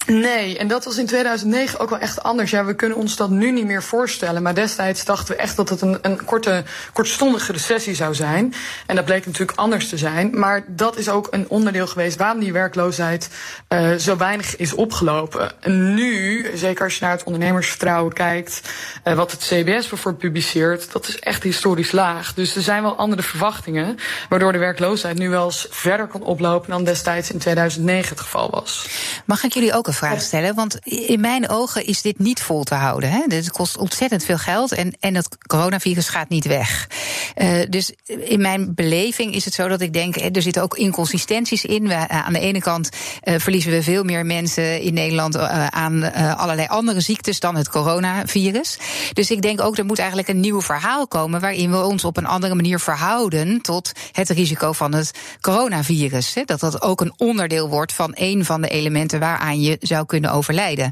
Nee, 0.06 0.57
en 0.57 0.68
dat 0.68 0.86
was 0.86 0.98
in 0.98 1.06
2009 1.06 1.80
ook 1.80 1.90
wel 1.90 2.00
echt 2.00 2.24
anders. 2.24 2.52
Ja, 2.52 2.66
we 2.66 2.75
kunnen 2.75 2.98
ons 2.98 3.16
dat 3.16 3.30
nu 3.30 3.52
niet 3.52 3.66
meer 3.66 3.84
voorstellen. 3.84 4.42
Maar 4.42 4.54
destijds 4.54 5.06
dachten 5.06 5.36
we 5.36 5.42
echt 5.42 5.56
dat 5.56 5.69
het 5.69 5.81
een, 5.81 5.98
een 6.02 6.25
korte, 6.25 6.63
kortstondige 6.94 7.52
recessie 7.52 7.96
zou 7.96 8.16
zijn. 8.16 8.54
En 8.86 8.96
dat 8.96 9.06
bleek 9.06 9.25
natuurlijk 9.25 9.57
anders 9.57 9.90
te 9.90 9.98
zijn. 9.98 10.40
Maar 10.40 10.63
dat 10.68 10.98
is 10.98 11.10
ook 11.10 11.28
een 11.31 11.50
onderdeel 11.50 11.88
geweest 11.88 12.18
waarom 12.18 12.40
die 12.40 12.54
werkloosheid 12.54 13.30
uh, 13.69 13.94
zo 13.94 14.18
weinig 14.18 14.56
is 14.56 14.74
opgelopen. 14.74 15.62
En 15.62 15.94
nu, 15.94 16.46
zeker 16.56 16.84
als 16.84 16.94
je 16.98 17.04
naar 17.04 17.12
het 17.12 17.24
ondernemersvertrouwen 17.24 18.13
kijkt, 18.13 18.62
uh, 19.06 19.13
wat 19.13 19.31
het 19.31 19.40
CBS 19.40 19.88
bijvoorbeeld 19.88 20.24
publiceert, 20.24 20.92
dat 20.92 21.08
is 21.08 21.19
echt 21.19 21.44
historisch 21.44 21.92
laag. 21.92 22.34
Dus 22.34 22.56
er 22.56 22.62
zijn 22.62 22.81
wel 22.81 22.96
andere 22.96 23.22
verwachtingen, 23.22 23.98
waardoor 24.30 24.51
de 24.51 24.58
werkloosheid 24.58 25.18
nu 25.18 25.30
wel 25.30 25.46
eens 25.46 25.68
verder 25.69 26.08
kan 26.08 26.22
oplopen 26.22 26.69
dan 26.69 26.84
destijds 26.84 27.31
in 27.31 27.40
2009 27.40 28.10
het 28.10 28.19
geval 28.19 28.50
was. 28.50 28.88
Mag 29.25 29.44
ik 29.44 29.54
jullie 29.54 29.74
ook 29.74 29.88
een 29.88 29.94
vraag 29.96 30.22
stellen. 30.22 30.56
Want 30.56 30.80
in 30.84 31.20
mijn 31.20 31.50
ogen 31.50 31.86
is 31.86 32.02
dit 32.02 32.20
niet 32.20 32.42
vol 32.42 32.64
te 32.64 32.76
houden. 32.76 33.10
Hè? 33.10 33.22
Het 33.28 33.52
kost 33.52 33.78
ontzettend 33.78 34.24
veel 34.24 34.38
geld 34.38 34.72
en, 34.72 34.94
en 35.00 35.16
het 35.16 35.38
coronavirus 35.48 36.10
gaat 36.10 36.30
niet 36.30 36.46
weg. 36.46 36.88
Uh, 37.36 37.62
dus 37.70 37.94
in 38.06 38.42
mijn 38.42 38.76
beleving 38.76 39.36
is 39.36 39.46
het 39.46 39.54
zo 39.54 39.68
dat 39.68 39.82
ik 39.82 39.94
denk, 39.94 40.16
er 40.16 40.42
zitten 40.42 40.64
ook 40.64 40.78
inconsistenties 40.78 41.66
in. 41.66 41.88
We, 41.88 41.94
uh, 41.94 42.06
aan 42.08 42.34
de 42.34 42.40
ene 42.40 42.62
kant 42.62 42.90
verliezen 43.22 43.72
we 43.72 43.84
veel 43.84 44.04
meer 44.04 44.26
mensen 44.26 44.82
in 44.82 44.94
Nederland 44.94 45.38
aan 45.70 46.14
allerlei 46.38 46.68
andere 46.68 47.02
ziektes 47.02 47.40
dan 47.40 47.56
het 47.56 47.70
coronavirus. 47.70 48.78
Dus 49.14 49.32
ik 49.32 49.42
denk 49.42 49.62
ook, 49.62 49.78
er 49.78 49.86
moet 49.86 50.00
eigenlijk 50.00 50.28
een 50.28 50.40
nieuw 50.40 50.62
verhaal 50.62 51.08
komen 51.08 51.42
waarin 51.42 51.72
we 51.72 51.84
ons 51.84 52.04
op 52.04 52.18
een 52.18 52.26
andere 52.26 52.56
manier 52.56 52.80
verhouden 52.80 53.62
tot 53.62 53.92
het 54.12 54.30
risico 54.30 54.72
van 54.72 54.94
het 54.94 55.12
coronavirus. 55.42 56.34
Hè? 56.34 56.44
Dat 56.44 56.60
dat 56.60 56.82
ook 56.82 57.02
een 57.02 57.14
onderdeel 57.18 57.70
wordt 57.70 57.94
van 57.94 58.12
een 58.14 58.46
van 58.46 58.62
de 58.62 58.68
elementen 58.68 59.20
waaraan 59.20 59.62
je 59.62 59.78
zou 59.86 60.06
kunnen 60.06 60.32
overlijden. 60.32 60.92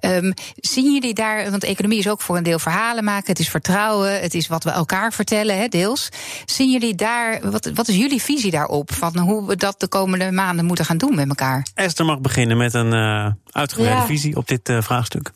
Um, 0.00 0.34
zien 0.56 0.92
jullie 0.92 1.14
daar, 1.14 1.50
want 1.50 1.64
economie 1.64 1.98
is 1.98 2.08
ook 2.08 2.20
voor 2.20 2.36
een 2.36 2.42
deel 2.42 2.58
verhalen 2.58 3.04
maken, 3.04 3.26
het 3.26 3.38
is 3.38 3.48
vertrouwen, 3.48 4.20
het 4.20 4.34
is 4.34 4.48
wat 4.48 4.64
we 4.64 4.70
elkaar 4.70 5.12
vertellen, 5.12 5.58
hè, 5.58 5.68
deels. 5.68 6.08
Zien 6.44 6.70
jullie 6.70 6.94
daar, 6.94 7.50
wat, 7.50 7.70
wat 7.74 7.88
is 7.88 7.96
jullie 7.96 8.22
visie 8.22 8.50
daarop? 8.50 8.92
Van 8.92 9.18
hoe 9.18 9.46
we 9.46 9.56
dat 9.56 9.80
de 9.80 9.88
komende 9.88 10.30
maanden 10.30 10.64
moeten 10.64 10.84
gaan 10.84 10.98
doen 10.98 11.14
met 11.14 11.28
elkaar? 11.28 11.66
Esther 11.74 12.04
mag 12.04 12.20
beginnen 12.20 12.56
met 12.56 12.74
een 12.74 12.92
uh, 12.92 13.26
uitgebreide 13.50 14.00
ja. 14.00 14.06
visie 14.06 14.36
op 14.36 14.48
dit 14.48 14.68
uh, 14.68 14.82
vraagstuk. 14.82 15.32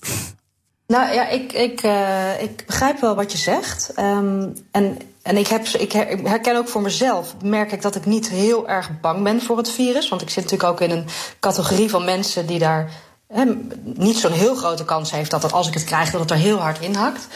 Nou 0.86 1.14
ja, 1.14 1.28
ik, 1.28 1.52
ik, 1.52 1.82
uh, 1.82 2.42
ik 2.42 2.64
begrijp 2.66 3.00
wel 3.00 3.14
wat 3.14 3.32
je 3.32 3.38
zegt. 3.38 3.92
Um, 3.98 4.52
en 4.70 4.98
en 5.24 5.36
ik, 5.36 5.46
heb, 5.46 5.66
ik 5.66 5.92
herken 6.24 6.56
ook 6.56 6.68
voor 6.68 6.82
mezelf, 6.82 7.34
merk 7.42 7.72
ik 7.72 7.82
dat 7.82 7.94
ik 7.94 8.06
niet 8.06 8.28
heel 8.28 8.68
erg 8.68 9.00
bang 9.00 9.22
ben 9.22 9.42
voor 9.42 9.56
het 9.56 9.70
virus. 9.70 10.08
Want 10.08 10.22
ik 10.22 10.30
zit 10.30 10.44
natuurlijk 10.44 10.70
ook 10.70 10.80
in 10.80 10.90
een 10.90 11.06
categorie 11.40 11.90
van 11.90 12.04
mensen 12.04 12.46
die 12.46 12.58
daar 12.58 12.90
niet 13.82 14.18
zo'n 14.18 14.32
heel 14.32 14.54
grote 14.54 14.84
kans 14.84 15.10
heeft 15.10 15.30
dat, 15.30 15.52
als 15.52 15.68
ik 15.68 15.74
het 15.74 15.84
krijg, 15.84 16.10
dat 16.10 16.20
het 16.20 16.30
er 16.30 16.36
heel 16.36 16.58
hard 16.58 16.80
inhakt. 16.80 17.26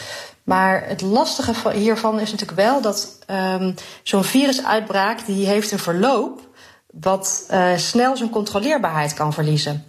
Maar 0.43 0.83
het 0.87 1.01
lastige 1.01 1.71
hiervan 1.71 2.19
is 2.19 2.31
natuurlijk 2.31 2.59
wel 2.59 2.81
dat 2.81 3.17
um, 3.27 3.75
zo'n 4.03 4.23
virusuitbraak 4.23 5.25
die 5.25 5.45
heeft 5.45 5.71
een 5.71 5.79
verloop 5.79 6.47
wat 6.91 7.45
uh, 7.51 7.77
snel 7.77 8.17
zijn 8.17 8.29
controleerbaarheid 8.29 9.13
kan 9.13 9.33
verliezen. 9.33 9.85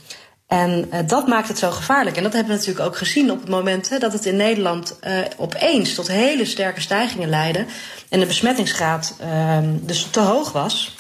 En 0.51 0.89
uh, 0.93 0.99
dat 1.07 1.27
maakt 1.27 1.49
het 1.49 1.59
zo 1.59 1.71
gevaarlijk. 1.71 2.17
En 2.17 2.23
dat 2.23 2.33
hebben 2.33 2.53
we 2.53 2.59
natuurlijk 2.59 2.87
ook 2.87 2.97
gezien 2.97 3.31
op 3.31 3.41
het 3.41 3.49
moment 3.49 3.89
hè, 3.89 3.99
dat 3.99 4.13
het 4.13 4.27
in 4.27 4.37
Nederland 4.37 4.99
uh, 5.07 5.19
opeens 5.37 5.95
tot 5.95 6.09
hele 6.09 6.45
sterke 6.45 6.81
stijgingen 6.81 7.29
leidde. 7.29 7.65
En 8.09 8.21
de 8.21 8.27
besmettingsgraad 8.27 9.15
uh, 9.23 9.59
dus 9.81 10.09
te 10.11 10.21
hoog 10.21 10.53
was. 10.53 10.97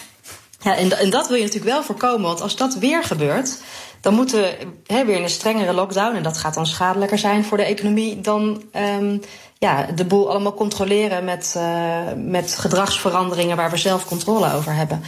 Ja, 0.60 0.76
en, 0.76 0.98
en, 0.98 1.10
dat 1.10 1.28
wil 1.28 1.36
je 1.36 1.42
natuurlijk 1.42 1.72
wel 1.72 1.82
voorkomen. 1.82 2.26
Want 2.26 2.40
als 2.40 2.56
dat 2.56 2.74
weer 2.74 3.04
gebeurt, 3.04 3.58
dan 4.00 4.14
moeten 4.14 4.40
we 4.40 4.56
hè, 4.86 5.04
weer 5.04 5.16
in 5.16 5.22
een 5.22 5.30
strengere 5.30 5.72
lockdown. 5.72 6.16
En 6.16 6.22
dat 6.22 6.38
gaat 6.38 6.54
dan 6.54 6.66
schadelijker 6.66 7.18
zijn 7.18 7.44
voor 7.44 7.56
de 7.56 7.64
economie 7.64 8.20
dan 8.20 8.62
um, 9.00 9.20
ja, 9.58 9.86
de 9.94 10.04
boel 10.04 10.30
allemaal 10.30 10.54
controleren 10.54 11.24
met, 11.24 11.54
uh, 11.56 11.98
met 12.16 12.58
gedragsveranderingen 12.58 13.56
waar 13.56 13.70
we 13.70 13.76
zelf 13.76 14.04
controle 14.04 14.52
over 14.52 14.74
hebben. 14.74 15.02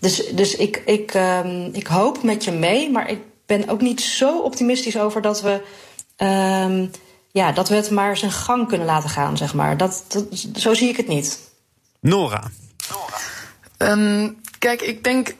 Dus, 0.00 0.26
dus 0.34 0.56
ik, 0.56 0.82
ik, 0.84 1.14
um, 1.14 1.68
ik 1.72 1.86
hoop 1.86 2.22
met 2.22 2.44
je 2.44 2.52
mee, 2.52 2.90
maar 2.90 3.10
ik 3.10 3.18
ben 3.58 3.68
ook 3.68 3.80
niet 3.80 4.00
zo 4.00 4.38
optimistisch 4.38 4.98
over 4.98 5.22
dat 5.22 5.42
we. 5.42 5.62
Um, 6.16 6.90
ja, 7.30 7.52
dat 7.52 7.68
we 7.68 7.74
het 7.74 7.90
maar 7.90 8.16
zijn 8.16 8.32
gang 8.32 8.68
kunnen 8.68 8.86
laten 8.86 9.10
gaan, 9.10 9.36
zeg 9.36 9.54
maar. 9.54 9.76
Dat, 9.76 10.04
dat 10.08 10.24
zo 10.54 10.74
zie 10.74 10.88
ik 10.88 10.96
het 10.96 11.08
niet. 11.08 11.38
Nora. 12.00 12.50
Um, 13.78 14.40
kijk, 14.58 14.80
ik 14.80 15.04
denk 15.04 15.34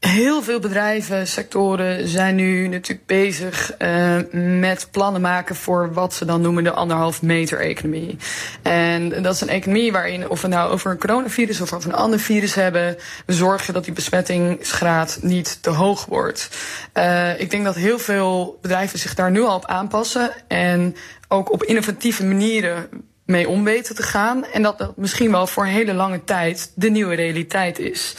Heel 0.00 0.42
veel 0.42 0.60
bedrijven, 0.60 1.26
sectoren 1.26 2.08
zijn 2.08 2.34
nu 2.34 2.68
natuurlijk 2.68 3.06
bezig 3.06 3.74
uh, 3.78 4.16
met 4.60 4.88
plannen 4.90 5.20
maken 5.20 5.56
voor 5.56 5.92
wat 5.92 6.14
ze 6.14 6.24
dan 6.24 6.40
noemen 6.40 6.64
de 6.64 6.70
anderhalf 6.70 7.22
meter 7.22 7.60
economie. 7.60 8.16
En 8.62 9.22
dat 9.22 9.34
is 9.34 9.40
een 9.40 9.48
economie 9.48 9.92
waarin, 9.92 10.28
of 10.28 10.42
we 10.42 10.48
nou 10.48 10.72
over 10.72 10.90
een 10.90 10.98
coronavirus 10.98 11.60
of 11.60 11.72
over 11.72 11.90
een 11.90 11.96
ander 11.96 12.18
virus 12.18 12.54
hebben, 12.54 12.96
we 13.26 13.32
zorgen 13.32 13.74
dat 13.74 13.84
die 13.84 13.92
besmettingsgraad 13.92 15.18
niet 15.22 15.62
te 15.62 15.70
hoog 15.70 16.04
wordt. 16.04 16.48
Uh, 16.94 17.40
ik 17.40 17.50
denk 17.50 17.64
dat 17.64 17.74
heel 17.74 17.98
veel 17.98 18.58
bedrijven 18.62 18.98
zich 18.98 19.14
daar 19.14 19.30
nu 19.30 19.42
al 19.42 19.56
op 19.56 19.66
aanpassen 19.66 20.30
en 20.48 20.96
ook 21.28 21.52
op 21.52 21.64
innovatieve 21.64 22.24
manieren 22.24 22.88
mee 23.24 23.48
om 23.48 23.64
weten 23.64 23.94
te 23.94 24.02
gaan. 24.02 24.44
En 24.44 24.62
dat 24.62 24.78
dat 24.78 24.96
misschien 24.96 25.30
wel 25.30 25.46
voor 25.46 25.64
een 25.64 25.70
hele 25.70 25.94
lange 25.94 26.24
tijd 26.24 26.72
de 26.74 26.90
nieuwe 26.90 27.14
realiteit 27.14 27.78
is. 27.78 28.16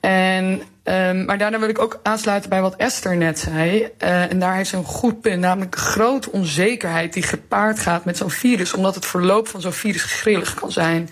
En 0.00 0.62
Um, 0.88 1.24
maar 1.24 1.38
daarna 1.38 1.58
wil 1.58 1.68
ik 1.68 1.78
ook 1.78 2.00
aansluiten 2.02 2.50
bij 2.50 2.60
wat 2.60 2.76
Esther 2.76 3.16
net 3.16 3.38
zei. 3.38 3.88
Uh, 3.98 4.30
en 4.30 4.38
daar 4.38 4.54
heeft 4.54 4.70
ze 4.70 4.76
een 4.76 4.84
goed 4.84 5.20
punt, 5.20 5.40
namelijk 5.40 5.72
de 5.72 5.78
grote 5.78 6.32
onzekerheid 6.32 7.12
die 7.12 7.22
gepaard 7.22 7.78
gaat 7.78 8.04
met 8.04 8.16
zo'n 8.16 8.30
virus, 8.30 8.74
omdat 8.74 8.94
het 8.94 9.06
verloop 9.06 9.48
van 9.48 9.60
zo'n 9.60 9.72
virus 9.72 10.02
grillig 10.02 10.54
kan 10.54 10.72
zijn. 10.72 11.08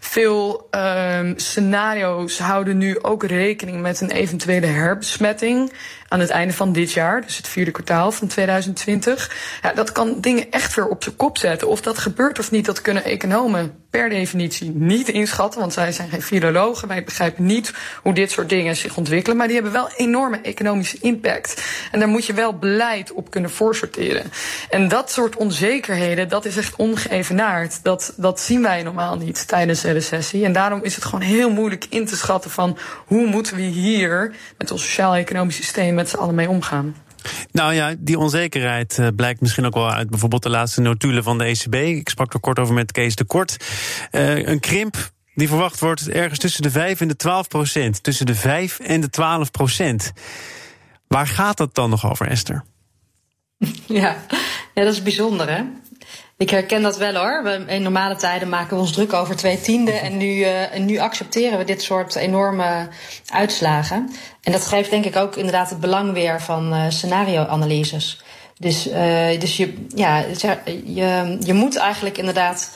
Veel 0.00 0.68
um, 0.70 1.34
scenario's 1.36 2.38
houden 2.38 2.78
nu 2.78 3.02
ook 3.02 3.24
rekening 3.24 3.80
met 3.80 4.00
een 4.00 4.10
eventuele 4.10 4.66
herbesmetting 4.66 5.72
aan 6.08 6.20
het 6.20 6.30
einde 6.30 6.54
van 6.54 6.72
dit 6.72 6.92
jaar, 6.92 7.22
dus 7.22 7.36
het 7.36 7.48
vierde 7.48 7.70
kwartaal 7.70 8.12
van 8.12 8.28
2020. 8.28 9.58
Ja, 9.62 9.72
dat 9.72 9.92
kan 9.92 10.20
dingen 10.20 10.50
echt 10.50 10.74
weer 10.74 10.88
op 10.88 11.02
zijn 11.02 11.16
kop 11.16 11.38
zetten. 11.38 11.68
Of 11.68 11.80
dat 11.80 11.98
gebeurt 11.98 12.38
of 12.38 12.50
niet, 12.50 12.64
dat 12.64 12.80
kunnen 12.80 13.04
economen 13.04 13.85
per 13.96 14.08
definitie 14.08 14.70
niet 14.70 15.08
inschatten, 15.08 15.60
want 15.60 15.72
zij 15.72 15.92
zijn 15.92 16.08
geen 16.08 16.22
filologen. 16.22 16.88
Wij 16.88 17.04
begrijpen 17.04 17.46
niet 17.46 17.72
hoe 18.02 18.14
dit 18.14 18.30
soort 18.30 18.48
dingen 18.48 18.76
zich 18.76 18.96
ontwikkelen, 18.96 19.36
maar 19.36 19.46
die 19.46 19.54
hebben 19.54 19.72
wel 19.72 19.88
enorme 19.96 20.40
economische 20.40 20.98
impact. 21.00 21.62
En 21.92 21.98
daar 21.98 22.08
moet 22.08 22.26
je 22.26 22.32
wel 22.32 22.58
beleid 22.58 23.12
op 23.12 23.30
kunnen 23.30 23.50
voorsorteren. 23.50 24.22
En 24.70 24.88
dat 24.88 25.10
soort 25.10 25.36
onzekerheden, 25.36 26.28
dat 26.28 26.44
is 26.44 26.56
echt 26.56 26.76
ongeëvenaard. 26.76 27.82
Dat, 27.82 28.14
dat 28.16 28.40
zien 28.40 28.62
wij 28.62 28.82
normaal 28.82 29.16
niet 29.16 29.48
tijdens 29.48 29.82
een 29.82 29.92
recessie. 29.92 30.44
En 30.44 30.52
daarom 30.52 30.82
is 30.82 30.94
het 30.94 31.04
gewoon 31.04 31.20
heel 31.20 31.50
moeilijk 31.50 31.86
in 31.90 32.06
te 32.06 32.16
schatten 32.16 32.50
van 32.50 32.78
hoe 33.06 33.26
moeten 33.26 33.56
we 33.56 33.62
hier 33.62 34.34
met 34.58 34.70
ons 34.70 34.82
sociaal-economisch 34.82 35.56
systeem 35.56 35.94
met 35.94 36.08
z'n 36.08 36.16
allen 36.16 36.34
mee 36.34 36.48
omgaan. 36.48 37.05
Nou 37.52 37.74
ja, 37.74 37.94
die 37.98 38.18
onzekerheid 38.18 38.98
uh, 39.00 39.08
blijkt 39.16 39.40
misschien 39.40 39.66
ook 39.66 39.74
wel 39.74 39.90
uit 39.90 40.10
bijvoorbeeld 40.10 40.42
de 40.42 40.50
laatste 40.50 40.80
notulen 40.80 41.22
van 41.22 41.38
de 41.38 41.44
ECB. 41.44 41.74
Ik 41.74 42.08
sprak 42.08 42.34
er 42.34 42.40
kort 42.40 42.58
over 42.58 42.74
met 42.74 42.92
Kees 42.92 43.14
de 43.14 43.24
Kort. 43.24 43.56
Uh, 44.12 44.46
een 44.46 44.60
krimp 44.60 45.10
die 45.34 45.48
verwacht 45.48 45.80
wordt 45.80 46.08
ergens 46.08 46.38
tussen 46.38 46.62
de 46.62 46.70
5 46.70 47.00
en 47.00 47.08
de 47.08 47.16
12 47.16 47.48
procent. 47.48 48.02
Tussen 48.02 48.26
de 48.26 48.34
5 48.34 48.78
en 48.78 49.00
de 49.00 49.10
12 49.10 49.50
procent. 49.50 50.12
Waar 51.08 51.26
gaat 51.26 51.56
dat 51.56 51.74
dan 51.74 51.90
nog 51.90 52.10
over, 52.10 52.26
Esther? 52.28 52.64
Ja, 53.86 54.16
ja 54.74 54.84
dat 54.84 54.92
is 54.92 55.02
bijzonder 55.02 55.50
hè. 55.50 55.62
Ik 56.38 56.50
herken 56.50 56.82
dat 56.82 56.96
wel 56.96 57.14
hoor. 57.14 57.48
In 57.66 57.82
normale 57.82 58.16
tijden 58.16 58.48
maken 58.48 58.76
we 58.76 58.82
ons 58.82 58.92
druk 58.92 59.12
over 59.12 59.36
twee 59.36 59.60
tienden. 59.60 60.00
En 60.00 60.16
nu, 60.16 60.42
en 60.42 60.84
nu 60.84 60.98
accepteren 60.98 61.58
we 61.58 61.64
dit 61.64 61.82
soort 61.82 62.14
enorme 62.14 62.88
uitslagen. 63.26 64.10
En 64.42 64.52
dat 64.52 64.66
geeft 64.66 64.90
denk 64.90 65.04
ik 65.04 65.16
ook 65.16 65.36
inderdaad 65.36 65.70
het 65.70 65.80
belang 65.80 66.12
weer 66.12 66.42
van 66.42 66.74
uh, 66.74 66.84
scenario-analyses. 66.88 68.22
Dus, 68.58 68.88
uh, 68.88 69.40
dus 69.40 69.56
je, 69.56 69.86
ja, 69.94 70.24
je, 70.84 71.36
je 71.40 71.54
moet 71.54 71.76
eigenlijk 71.76 72.18
inderdaad 72.18 72.70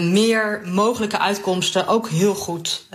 meer 0.00 0.60
mogelijke 0.64 1.18
uitkomsten 1.18 1.86
ook 1.86 2.08
heel 2.08 2.34
goed 2.34 2.86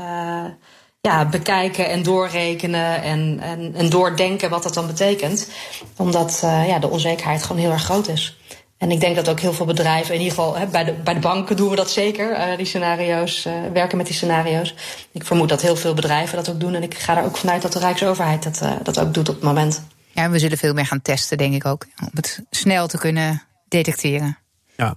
ja, 1.01 1.25
bekijken 1.29 1.89
en 1.89 2.03
doorrekenen 2.03 3.01
en, 3.01 3.39
en, 3.41 3.73
en 3.75 3.89
doordenken 3.89 4.49
wat 4.49 4.63
dat 4.63 4.73
dan 4.73 4.87
betekent. 4.87 5.49
Omdat 5.97 6.39
ja, 6.67 6.79
de 6.79 6.89
onzekerheid 6.89 7.43
gewoon 7.43 7.61
heel 7.61 7.71
erg 7.71 7.83
groot 7.83 8.07
is. 8.07 8.37
En 8.85 8.91
ik 8.91 8.99
denk 8.99 9.15
dat 9.15 9.29
ook 9.29 9.39
heel 9.39 9.53
veel 9.53 9.65
bedrijven, 9.65 10.13
in 10.13 10.21
ieder 10.21 10.35
geval 10.35 10.57
hè, 10.57 10.67
bij, 10.67 10.83
de, 10.83 10.93
bij 10.93 11.13
de 11.13 11.19
banken 11.19 11.55
doen 11.55 11.69
we 11.69 11.75
dat 11.75 11.91
zeker, 11.91 12.31
uh, 12.31 12.57
die 12.57 12.65
scenario's, 12.65 13.45
uh, 13.45 13.53
werken 13.73 13.97
met 13.97 14.05
die 14.05 14.15
scenario's. 14.15 14.75
Ik 15.11 15.25
vermoed 15.25 15.49
dat 15.49 15.61
heel 15.61 15.75
veel 15.75 15.93
bedrijven 15.93 16.35
dat 16.35 16.49
ook 16.49 16.59
doen. 16.59 16.73
En 16.73 16.83
ik 16.83 16.93
ga 16.93 17.17
er 17.17 17.23
ook 17.23 17.37
vanuit 17.37 17.61
dat 17.61 17.73
de 17.73 17.79
Rijksoverheid 17.79 18.43
dat, 18.43 18.59
uh, 18.63 18.71
dat 18.83 18.99
ook 18.99 19.13
doet 19.13 19.29
op 19.29 19.35
het 19.35 19.43
moment. 19.43 19.83
Ja, 20.11 20.23
en 20.23 20.31
we 20.31 20.39
zullen 20.39 20.57
veel 20.57 20.73
meer 20.73 20.85
gaan 20.85 21.01
testen, 21.01 21.37
denk 21.37 21.53
ik 21.53 21.65
ook. 21.65 21.85
Om 22.01 22.09
het 22.13 22.43
snel 22.49 22.87
te 22.87 22.97
kunnen 22.97 23.43
detecteren. 23.67 24.37
Ja, 24.77 24.95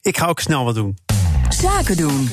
ik 0.00 0.18
ga 0.18 0.26
ook 0.26 0.40
snel 0.40 0.64
wat 0.64 0.74
doen. 0.74 0.98
Zaken 1.48 1.96
doen. 1.96 2.30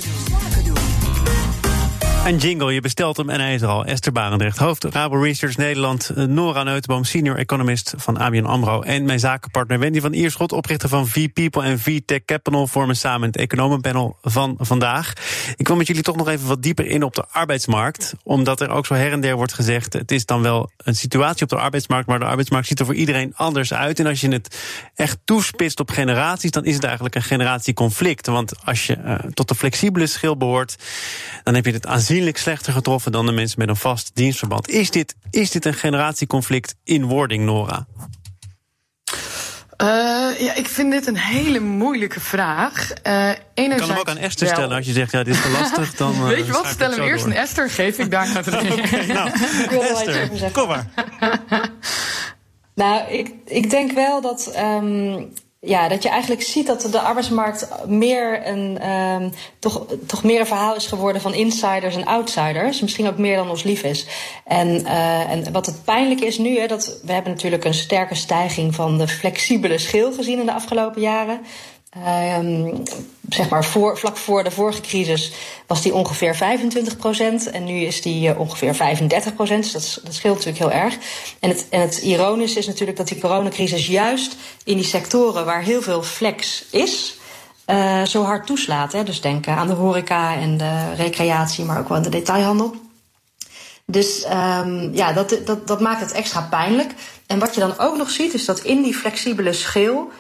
Een 2.26 2.38
jingle, 2.38 2.74
je 2.74 2.82
bestelt 2.82 3.18
hem 3.18 3.30
en 3.30 3.40
hij 3.40 3.54
is 3.54 3.62
er 3.62 3.68
al. 3.68 3.86
Esther 3.86 4.12
Barendrecht, 4.12 4.58
hoofd 4.58 4.84
Rabo 4.84 5.22
Research 5.22 5.58
Nederland. 5.58 6.10
Eh, 6.10 6.24
Nora 6.24 6.64
Neutenboom, 6.64 7.04
senior 7.04 7.38
economist 7.38 7.94
van 7.98 8.18
ABN 8.18 8.44
AMRO. 8.44 8.82
En 8.82 9.06
mijn 9.06 9.20
zakenpartner 9.20 9.80
Wendy 9.80 10.00
van 10.00 10.14
Ierschot, 10.14 10.52
oprichter 10.52 10.90
van 10.90 11.08
V-People 11.08 11.64
en 11.64 11.80
V-Tech 11.80 12.26
Capital... 12.26 12.68
vormen 12.68 12.96
samen 12.96 13.28
het 13.28 13.38
economenpanel 13.38 14.18
van 14.22 14.56
vandaag. 14.60 15.14
Ik 15.56 15.68
wil 15.68 15.76
met 15.76 15.88
jullie 15.88 16.02
toch 16.02 16.16
nog 16.16 16.28
even 16.28 16.48
wat 16.48 16.62
dieper 16.62 16.86
in 16.86 17.04
op 17.04 17.16
de 17.16 17.26
arbeidsmarkt. 17.32 18.14
Omdat 18.24 18.62
er 18.62 18.70
ook 18.70 18.86
zo 18.86 18.94
her 18.94 19.12
en 19.12 19.22
der 19.22 19.36
wordt 19.36 19.54
gezegd... 19.54 19.94
het 19.94 20.12
is 20.12 20.26
dan 20.26 20.42
wel 20.42 20.70
een 20.78 20.96
situatie 20.96 21.44
op 21.44 21.50
de 21.50 21.58
arbeidsmarkt... 21.58 22.08
maar 22.08 22.20
de 22.20 22.26
arbeidsmarkt 22.26 22.68
ziet 22.68 22.80
er 22.80 22.86
voor 22.86 22.96
iedereen 22.96 23.34
anders 23.36 23.74
uit. 23.74 24.00
En 24.00 24.06
als 24.06 24.22
je 24.22 24.30
het 24.30 24.60
echt 24.96 25.18
toespitst 25.26 25.80
op 25.80 25.90
generaties... 25.90 26.52
dan 26.52 26.66
is 26.66 26.76
het 26.76 26.84
eigenlijk 26.84 27.16
een 27.16 27.24
generatieconflict. 27.24 28.28
Want 28.28 28.54
als 28.64 28.88
je 28.88 28.98
uh, 28.98 29.16
tot 29.34 29.48
de 29.48 29.56
flexibele 29.56 30.08
schil 30.08 30.38
behoort... 30.38 30.76
dan 31.44 31.56
heb 31.56 31.66
je 31.66 31.72
het 31.72 31.88
aanzien 31.88 32.14
aanzienlijk 32.16 32.44
slechter 32.44 32.74
getroffen 32.74 33.12
dan 33.12 33.26
de 33.26 33.32
mensen 33.32 33.60
met 33.60 33.70
een 33.70 33.76
vast 33.76 34.12
dienstverband. 34.14 34.70
Is 34.70 34.92
dit, 34.92 35.16
is 35.32 35.52
dit 35.52 35.66
een 35.66 35.74
generatieconflict 35.74 36.76
in 36.84 37.06
wording, 37.06 37.46
Nora? 37.46 37.86
Uh, 39.82 39.88
ja, 40.40 40.54
ik 40.56 40.68
vind 40.68 40.92
dit 40.92 41.08
een 41.08 41.18
hele 41.18 41.60
moeilijke 41.60 42.20
vraag. 42.20 42.90
Uh, 43.08 43.30
je 43.54 43.76
kan 43.76 43.90
hem 43.90 43.98
ook 43.98 44.10
aan 44.10 44.18
Esther 44.18 44.48
stellen 44.48 44.78
als 44.78 44.86
je 44.86 44.92
zegt, 44.92 45.12
ja, 45.12 45.24
dit 45.24 45.36
is 45.36 45.42
te 45.42 45.50
lastig. 45.50 45.96
Dan, 45.98 46.14
uh, 46.14 46.28
Weet 46.28 46.46
je 46.46 46.52
wat, 46.52 46.68
stel 46.68 46.92
hem 46.92 47.02
eerst 47.02 47.26
aan 47.26 47.32
Esther, 47.32 47.70
geef 47.70 47.98
ik 47.98 48.12
daar 48.12 48.28
het 48.34 48.48
okay, 48.48 49.06
nou, 49.06 49.30
Esther, 49.92 50.52
kom 50.52 50.68
maar. 50.68 50.86
nou, 52.76 53.12
ik, 53.12 53.34
ik 53.46 53.70
denk 53.70 53.92
wel 53.92 54.22
dat 54.22 54.54
um, 54.58 55.34
ja, 55.66 55.88
dat 55.88 56.04
je 56.04 56.10
eigenlijk 56.10 56.42
ziet 56.42 56.68
dat 56.68 56.82
de 56.82 57.00
arbeidsmarkt 57.00 57.68
meer 57.88 58.48
een, 58.48 58.90
um, 58.90 59.32
toch, 59.60 59.86
toch 60.06 60.24
meer 60.24 60.40
een 60.40 60.46
verhaal 60.46 60.76
is 60.76 60.88
geworden 60.88 61.22
van 61.22 61.34
insiders 61.34 61.96
en 61.96 62.06
outsiders. 62.06 62.82
Misschien 62.82 63.08
ook 63.08 63.18
meer 63.18 63.36
dan 63.36 63.50
ons 63.50 63.64
lief 63.64 63.84
is. 63.84 64.08
En, 64.46 64.68
uh, 64.68 65.32
en 65.32 65.52
wat 65.52 65.66
het 65.66 65.84
pijnlijk 65.84 66.22
is 66.22 66.38
nu, 66.38 66.60
hè, 66.60 66.68
dat 66.68 67.00
we 67.04 67.12
hebben 67.12 67.32
natuurlijk 67.32 67.66
een 67.66 67.74
sterke 67.74 68.16
stijging 68.16 68.76
van 68.76 68.98
de 68.98 69.08
flexibele 69.08 69.78
schil 69.78 70.14
gezien 70.14 70.40
in 70.40 70.46
de 70.46 70.54
afgelopen 70.54 71.02
jaren. 71.02 71.40
Um, 71.98 72.84
zeg 73.30 73.50
maar 73.50 73.66
voor, 73.66 73.98
vlak 73.98 74.18
voor 74.18 74.44
de 74.44 74.52
vorige 74.52 74.82
crisis 74.82 75.32
was 75.68 75.82
die 75.82 75.94
ongeveer 75.94 76.36
25 76.36 76.98
procent. 76.98 77.50
En 77.50 77.64
nu 77.64 77.80
is 77.80 78.02
die 78.02 78.30
uh, 78.30 78.40
ongeveer 78.40 78.76
35 78.76 79.34
procent. 79.34 79.64
Dus 79.64 79.72
dat, 79.72 80.00
dat, 80.04 80.14
scheelt 80.14 80.36
natuurlijk 80.36 80.64
heel 80.64 80.82
erg. 80.82 80.98
En 81.40 81.50
het, 81.50 81.66
en 81.70 81.82
het 81.82 81.98
ironische 81.98 82.60
is 82.60 82.68
natuurlijk 82.68 82.98
dat 82.98 83.08
die 83.08 83.20
coronacrisis 83.20 83.88
juist 83.88 84.36
in 84.64 84.76
die 84.76 84.86
sectoren 84.86 85.46
waar 85.46 85.62
heel 85.62 85.82
veel 85.82 86.04
flex 86.04 86.66
is. 86.72 87.18
Uh, 87.68 88.04
zo 88.04 88.24
hard 88.24 88.46
toeslaat. 88.46 88.92
Hè. 88.92 89.04
Dus 89.04 89.22
denk 89.22 89.48
aan 89.48 89.68
de 89.68 89.74
horeca 89.74 90.36
en 90.36 90.58
de 90.58 90.94
recreatie, 90.96 91.66
maar 91.66 91.80
ook 91.80 91.88
wel 91.88 91.98
aan 91.98 92.04
de 92.04 92.10
detailhandel. 92.10 92.76
Dus 93.86 94.26
um, 94.26 94.94
ja, 94.94 95.14
dat, 95.14 95.40
dat, 95.46 95.68
dat 95.68 95.80
maakt 95.82 96.02
het 96.02 96.12
extra 96.12 96.42
pijnlijk. 96.42 96.94
En 97.28 97.40
wat 97.40 97.54
je 97.54 97.60
dan 97.60 97.80
ook 97.80 97.98
nog 97.98 98.10
ziet, 98.10 98.34
is 98.34 98.46
dat 98.46 98.60
in 98.60 98.82
die 98.82 98.96
flexibele 98.96 99.54
schil 99.54 100.12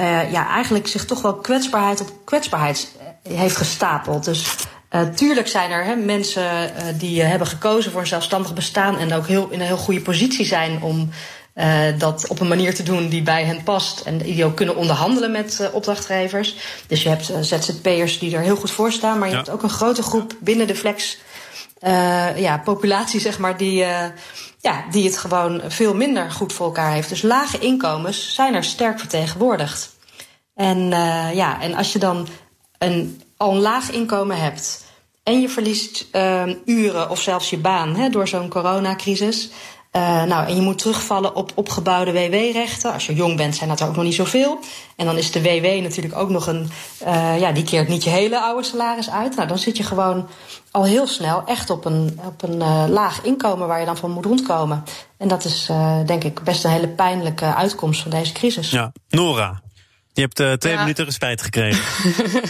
uh, 0.00 0.32
ja, 0.32 0.48
eigenlijk 0.48 0.86
zich 0.86 1.04
toch 1.04 1.22
wel 1.22 1.34
kwetsbaarheid 1.34 2.00
op 2.00 2.12
kwetsbaarheid 2.24 2.96
eh, 3.22 3.38
heeft 3.38 3.56
gestapeld. 3.56 4.24
Dus 4.24 4.56
uh, 4.90 5.02
tuurlijk 5.02 5.48
zijn 5.48 5.70
er 5.70 5.84
hè, 5.84 5.96
mensen 5.96 6.42
uh, 6.42 6.82
die 6.98 7.22
hebben 7.22 7.46
gekozen 7.46 7.92
voor 7.92 8.00
een 8.00 8.06
zelfstandig 8.06 8.54
bestaan 8.54 8.98
en 8.98 9.12
ook 9.12 9.26
heel, 9.26 9.48
in 9.50 9.60
een 9.60 9.66
heel 9.66 9.76
goede 9.76 10.00
positie 10.00 10.46
zijn 10.46 10.82
om 10.82 11.10
dat 11.98 12.26
op 12.28 12.40
een 12.40 12.48
manier 12.48 12.74
te 12.74 12.82
doen 12.82 13.08
die 13.08 13.22
bij 13.22 13.44
hen 13.44 13.62
past 13.62 14.00
en 14.00 14.18
die 14.18 14.44
ook 14.44 14.56
kunnen 14.56 14.76
onderhandelen 14.76 15.30
met 15.30 15.70
opdrachtgevers. 15.72 16.56
Dus 16.86 17.02
je 17.02 17.08
hebt 17.08 17.32
ZZP'ers 17.40 18.18
die 18.18 18.36
er 18.36 18.42
heel 18.42 18.56
goed 18.56 18.70
voor 18.70 18.92
staan, 18.92 19.18
maar 19.18 19.28
je 19.28 19.34
hebt 19.34 19.50
ook 19.50 19.62
een 19.62 19.70
grote 19.70 20.02
groep 20.02 20.36
binnen 20.40 20.66
de 20.66 20.74
flex 20.74 21.18
ja, 22.36 22.58
populatie, 22.64 23.20
zeg 23.20 23.38
maar, 23.38 23.56
die 23.56 23.84
ja, 24.60 24.84
die 24.90 25.04
het 25.04 25.18
gewoon 25.18 25.60
veel 25.68 25.94
minder 25.94 26.30
goed 26.30 26.52
voor 26.52 26.66
elkaar 26.66 26.92
heeft. 26.92 27.08
Dus 27.08 27.22
lage 27.22 27.58
inkomens 27.58 28.34
zijn 28.34 28.54
er 28.54 28.64
sterk 28.64 28.98
vertegenwoordigd. 28.98 29.96
En, 30.54 30.78
uh, 30.78 31.34
ja, 31.34 31.60
en 31.60 31.74
als 31.74 31.92
je 31.92 31.98
dan 31.98 32.28
een, 32.78 33.22
al 33.36 33.50
een 33.50 33.60
laag 33.60 33.90
inkomen 33.90 34.40
hebt 34.40 34.84
en 35.22 35.40
je 35.40 35.48
verliest 35.48 36.06
uh, 36.12 36.42
uren 36.64 37.10
of 37.10 37.20
zelfs 37.20 37.50
je 37.50 37.58
baan 37.58 37.96
hè, 37.96 38.08
door 38.08 38.28
zo'n 38.28 38.48
coronacrisis, 38.48 39.50
Uh, 39.92 40.22
nou, 40.22 40.46
en 40.46 40.54
je 40.54 40.60
moet 40.60 40.78
terugvallen 40.78 41.34
op 41.34 41.52
opgebouwde 41.54 42.12
WW-rechten. 42.12 42.92
Als 42.92 43.06
je 43.06 43.14
jong 43.14 43.36
bent, 43.36 43.56
zijn 43.56 43.68
dat 43.68 43.80
er 43.80 43.88
ook 43.88 43.96
nog 43.96 44.04
niet 44.04 44.14
zoveel. 44.14 44.58
En 44.96 45.06
dan 45.06 45.16
is 45.16 45.30
de 45.30 45.42
WW 45.42 45.82
natuurlijk 45.82 46.16
ook 46.16 46.28
nog 46.28 46.46
een. 46.46 46.70
Uh, 47.06 47.40
ja, 47.40 47.52
die 47.52 47.64
keert 47.64 47.88
niet 47.88 48.04
je 48.04 48.10
hele 48.10 48.40
oude 48.40 48.66
salaris 48.66 49.10
uit. 49.10 49.36
Nou, 49.36 49.48
dan 49.48 49.58
zit 49.58 49.76
je 49.76 49.82
gewoon 49.82 50.28
al 50.70 50.84
heel 50.84 51.06
snel 51.06 51.42
echt 51.46 51.70
op 51.70 51.84
een, 51.84 52.20
op 52.26 52.42
een 52.42 52.56
uh, 52.56 52.84
laag 52.88 53.22
inkomen 53.22 53.68
waar 53.68 53.80
je 53.80 53.86
dan 53.86 53.96
van 53.96 54.10
moet 54.10 54.24
rondkomen. 54.24 54.84
En 55.16 55.28
dat 55.28 55.44
is 55.44 55.70
denk 56.06 56.24
ik 56.24 56.42
best 56.42 56.64
een 56.64 56.70
hele 56.70 56.88
pijnlijke 56.88 57.54
uitkomst 57.54 58.02
van 58.02 58.10
deze 58.10 58.32
crisis. 58.32 58.70
Ja, 58.70 58.92
Nora. 59.08 59.60
Je 60.18 60.24
hebt 60.24 60.40
uh, 60.40 60.52
twee 60.52 60.72
ja. 60.72 60.80
minuten 60.80 61.04
respijt 61.04 61.42
gekregen. 61.42 61.82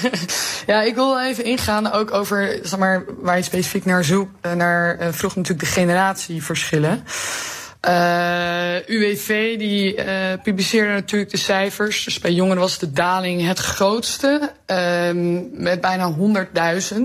ja, 0.72 0.82
ik 0.82 0.94
wil 0.94 1.20
even 1.20 1.44
ingaan 1.44 1.92
ook 1.92 2.12
over, 2.12 2.58
zeg 2.62 2.78
maar, 2.78 3.04
waar 3.20 3.36
je 3.36 3.42
specifiek 3.42 3.84
naar 3.84 4.04
zoekt. 4.04 4.54
Naar, 4.54 4.98
uh, 5.00 5.08
vroeg 5.10 5.36
natuurlijk 5.36 5.68
de 5.68 5.74
generatieverschillen. 5.74 7.04
Uh, 7.82 8.88
UWV 8.88 9.58
die 9.58 9.96
uh, 9.96 10.04
publiceerde 10.42 10.92
natuurlijk 10.92 11.30
de 11.30 11.36
cijfers. 11.36 12.04
Dus 12.04 12.18
bij 12.18 12.32
jongeren 12.32 12.60
was 12.60 12.78
de 12.78 12.92
daling 12.92 13.46
het 13.46 13.58
grootste, 13.58 14.52
uh, 14.66 15.10
met 15.52 15.80
bijna 15.80 16.14
100.000. 16.14 16.96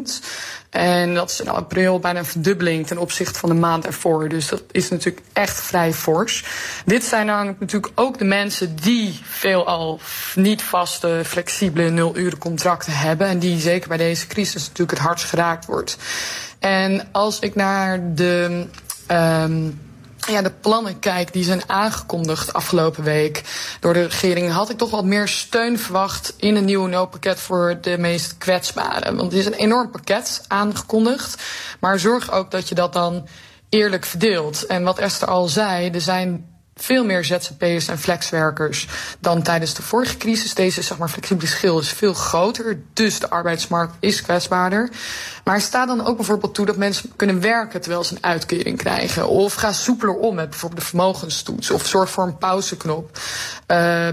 En 0.70 1.14
dat 1.14 1.30
is 1.30 1.40
in 1.40 1.50
april 1.50 2.00
bijna 2.00 2.20
een 2.20 2.26
verdubbeling 2.26 2.88
ten 2.88 2.98
opzichte 2.98 3.40
van 3.40 3.50
de 3.50 3.56
maand 3.56 3.86
ervoor. 3.86 4.30
Dus 4.30 4.48
dat 4.48 4.64
is 4.72 4.90
natuurlijk 4.90 5.26
echt 5.34 5.62
vrij 5.62 5.94
fors. 5.94 6.46
Dit 6.86 7.04
zijn 7.04 7.28
dan 7.28 7.56
natuurlijk 7.60 7.92
ook 7.96 8.18
de 8.18 8.26
mensen 8.26 8.76
die 8.76 9.20
veelal 9.24 10.00
niet 10.36 10.62
vaste, 10.62 11.22
flexibele 11.26 11.90
nul-uren 11.90 12.38
contracten 12.38 12.94
hebben. 12.94 13.28
En 13.28 13.40
die 13.40 13.60
zeker 13.60 13.88
bij 13.88 13.98
deze 13.98 14.28
crisis 14.28 14.68
natuurlijk 14.68 14.98
het 14.98 15.08
hardst 15.08 15.26
geraakt 15.26 15.66
wordt. 15.66 15.98
En 16.60 17.08
als 17.12 17.40
ik 17.40 17.56
naar 17.56 18.16
de. 18.16 18.66
Um, 19.12 19.92
ja, 20.28 20.42
de 20.42 20.52
plannen 20.52 21.00
kijk 21.00 21.34
die 21.34 21.44
zijn 21.44 21.70
aangekondigd 21.70 22.54
afgelopen 22.54 23.04
week 23.04 23.44
door 23.80 23.94
de 23.94 24.04
regering, 24.04 24.52
had 24.52 24.70
ik 24.70 24.78
toch 24.78 24.92
wat 24.92 25.06
meer 25.06 25.28
steun 25.28 25.80
verwacht 25.80 26.34
in 26.38 26.56
een 26.56 26.66
nieuwe 26.66 26.90
noodpakket 26.90 27.40
voor 27.40 27.78
de 27.82 27.98
meest 27.98 28.38
kwetsbaren. 28.38 29.16
Want 29.16 29.32
het 29.32 29.40
is 29.40 29.46
een 29.46 29.54
enorm 29.54 29.92
pakket 29.92 30.46
aangekondigd, 30.48 31.44
maar 31.80 32.00
zorg 32.00 32.32
ook 32.32 32.52
dat 32.52 32.70
je 32.70 32.76
dat 32.76 32.94
dan 32.94 33.28
eerlijk 33.70 34.06
verdeelt. 34.06 34.66
En 34.66 34.84
wat 34.84 35.00
Esther 35.00 35.28
al 35.28 35.48
zei, 35.48 35.90
er 35.90 36.02
zijn 36.02 36.53
veel 36.76 37.06
meer 37.06 37.24
ZZP'ers 37.24 37.88
en 37.88 38.00
flexwerkers 38.00 38.88
dan 39.20 39.42
tijdens 39.42 39.74
de 39.74 39.82
vorige 39.82 40.18
crisis. 40.18 40.54
Deze 40.54 40.82
zeg 40.82 40.98
maar, 40.98 41.10
flexibele 41.10 41.48
schil 41.48 41.80
is 41.80 41.90
veel 41.90 42.14
groter, 42.14 42.80
dus 42.94 43.20
de 43.20 43.30
arbeidsmarkt 43.30 43.96
is 44.00 44.22
kwetsbaarder. 44.22 44.90
Maar 45.44 45.62
sta 45.62 45.86
dan 45.86 46.06
ook 46.06 46.16
bijvoorbeeld 46.16 46.54
toe 46.54 46.66
dat 46.66 46.78
mensen 46.78 47.12
kunnen 47.16 47.42
werken 47.42 47.82
terwijl 47.82 48.04
ze 48.04 48.16
een 48.16 48.24
uitkering 48.24 48.78
krijgen. 48.78 49.28
Of 49.28 49.54
ga 49.54 49.72
soepeler 49.72 50.16
om 50.16 50.36
met 50.36 50.50
bijvoorbeeld 50.50 50.82
de 50.82 50.88
vermogenstoets. 50.88 51.72
Of 51.72 51.86
zorg 51.86 52.10
voor 52.10 52.24
een 52.24 52.38
pauzeknop 52.38 53.10
uh, 53.14 53.18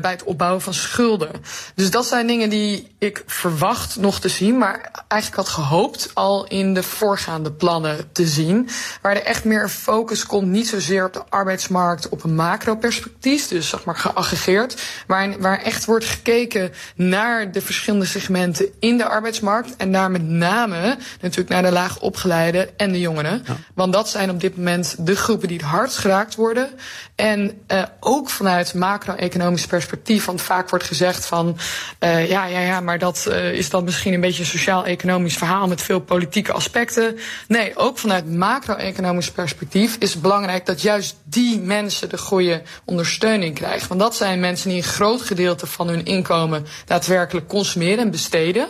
bij 0.00 0.10
het 0.10 0.24
opbouwen 0.24 0.60
van 0.62 0.74
schulden. 0.74 1.30
Dus 1.74 1.90
dat 1.90 2.06
zijn 2.06 2.26
dingen 2.26 2.50
die 2.50 2.94
ik 2.98 3.22
verwacht 3.26 3.96
nog 3.96 4.20
te 4.20 4.28
zien, 4.28 4.58
maar 4.58 5.04
eigenlijk 5.08 5.48
had 5.48 5.54
gehoopt 5.54 6.10
al 6.14 6.46
in 6.46 6.74
de 6.74 6.82
voorgaande 6.82 7.52
plannen 7.52 8.12
te 8.12 8.26
zien. 8.26 8.68
Waar 9.02 9.16
er 9.16 9.22
echt 9.22 9.44
meer 9.44 9.68
focus 9.68 10.26
komt, 10.26 10.46
niet 10.46 10.68
zozeer 10.68 11.04
op 11.04 11.12
de 11.12 11.22
arbeidsmarkt 11.28 12.08
op 12.08 12.24
een 12.24 12.34
macro-perspectief, 12.50 13.48
dus 13.48 13.68
zeg 13.68 13.84
maar 13.84 13.96
geaggregeerd, 13.96 14.82
waar, 15.06 15.40
waar 15.40 15.62
echt 15.62 15.84
wordt 15.84 16.04
gekeken 16.04 16.72
naar 16.94 17.52
de 17.52 17.60
verschillende 17.60 18.06
segmenten 18.06 18.66
in 18.78 18.98
de 18.98 19.04
arbeidsmarkt 19.04 19.76
en 19.76 19.92
daar 19.92 20.10
met 20.10 20.22
name 20.22 20.96
natuurlijk 21.20 21.48
naar 21.48 21.62
de 21.62 21.72
laag 21.72 22.00
opgeleide 22.00 22.70
en 22.76 22.92
de 22.92 23.00
jongeren. 23.00 23.42
Ja. 23.46 23.56
Want 23.74 23.92
dat 23.92 24.08
zijn 24.08 24.30
op 24.30 24.40
dit 24.40 24.56
moment 24.56 24.96
de 24.98 25.16
groepen 25.16 25.48
die 25.48 25.56
het 25.56 25.66
hardst 25.66 25.98
geraakt 25.98 26.34
worden. 26.34 26.68
En 27.14 27.60
uh, 27.68 27.82
ook 28.00 28.30
vanuit 28.30 28.74
macro-economisch 28.74 29.66
perspectief, 29.66 30.24
want 30.24 30.42
vaak 30.42 30.70
wordt 30.70 30.84
gezegd 30.84 31.26
van 31.26 31.58
uh, 32.00 32.28
ja, 32.28 32.46
ja, 32.46 32.60
ja, 32.60 32.80
maar 32.80 32.98
dat 32.98 33.26
uh, 33.28 33.52
is 33.52 33.70
dan 33.70 33.84
misschien 33.84 34.12
een 34.12 34.20
beetje 34.20 34.42
een 34.42 34.48
sociaal-economisch 34.48 35.36
verhaal 35.36 35.68
met 35.68 35.82
veel 35.82 36.00
politieke 36.00 36.52
aspecten. 36.52 37.18
Nee, 37.48 37.76
ook 37.76 37.98
vanuit 37.98 38.32
macro-economisch 38.36 39.30
perspectief 39.30 39.96
is 39.98 40.12
het 40.12 40.22
belangrijk 40.22 40.66
dat 40.66 40.82
juist 40.82 41.16
die 41.30 41.60
mensen 41.60 42.08
de 42.08 42.18
goede 42.18 42.62
ondersteuning 42.84 43.54
krijgen. 43.54 43.88
Want 43.88 44.00
dat 44.00 44.16
zijn 44.16 44.40
mensen 44.40 44.68
die 44.68 44.78
een 44.78 44.84
groot 44.84 45.22
gedeelte 45.22 45.66
van 45.66 45.88
hun 45.88 46.04
inkomen 46.04 46.66
daadwerkelijk 46.84 47.48
consumeren 47.48 47.98
en 47.98 48.10
besteden. 48.10 48.68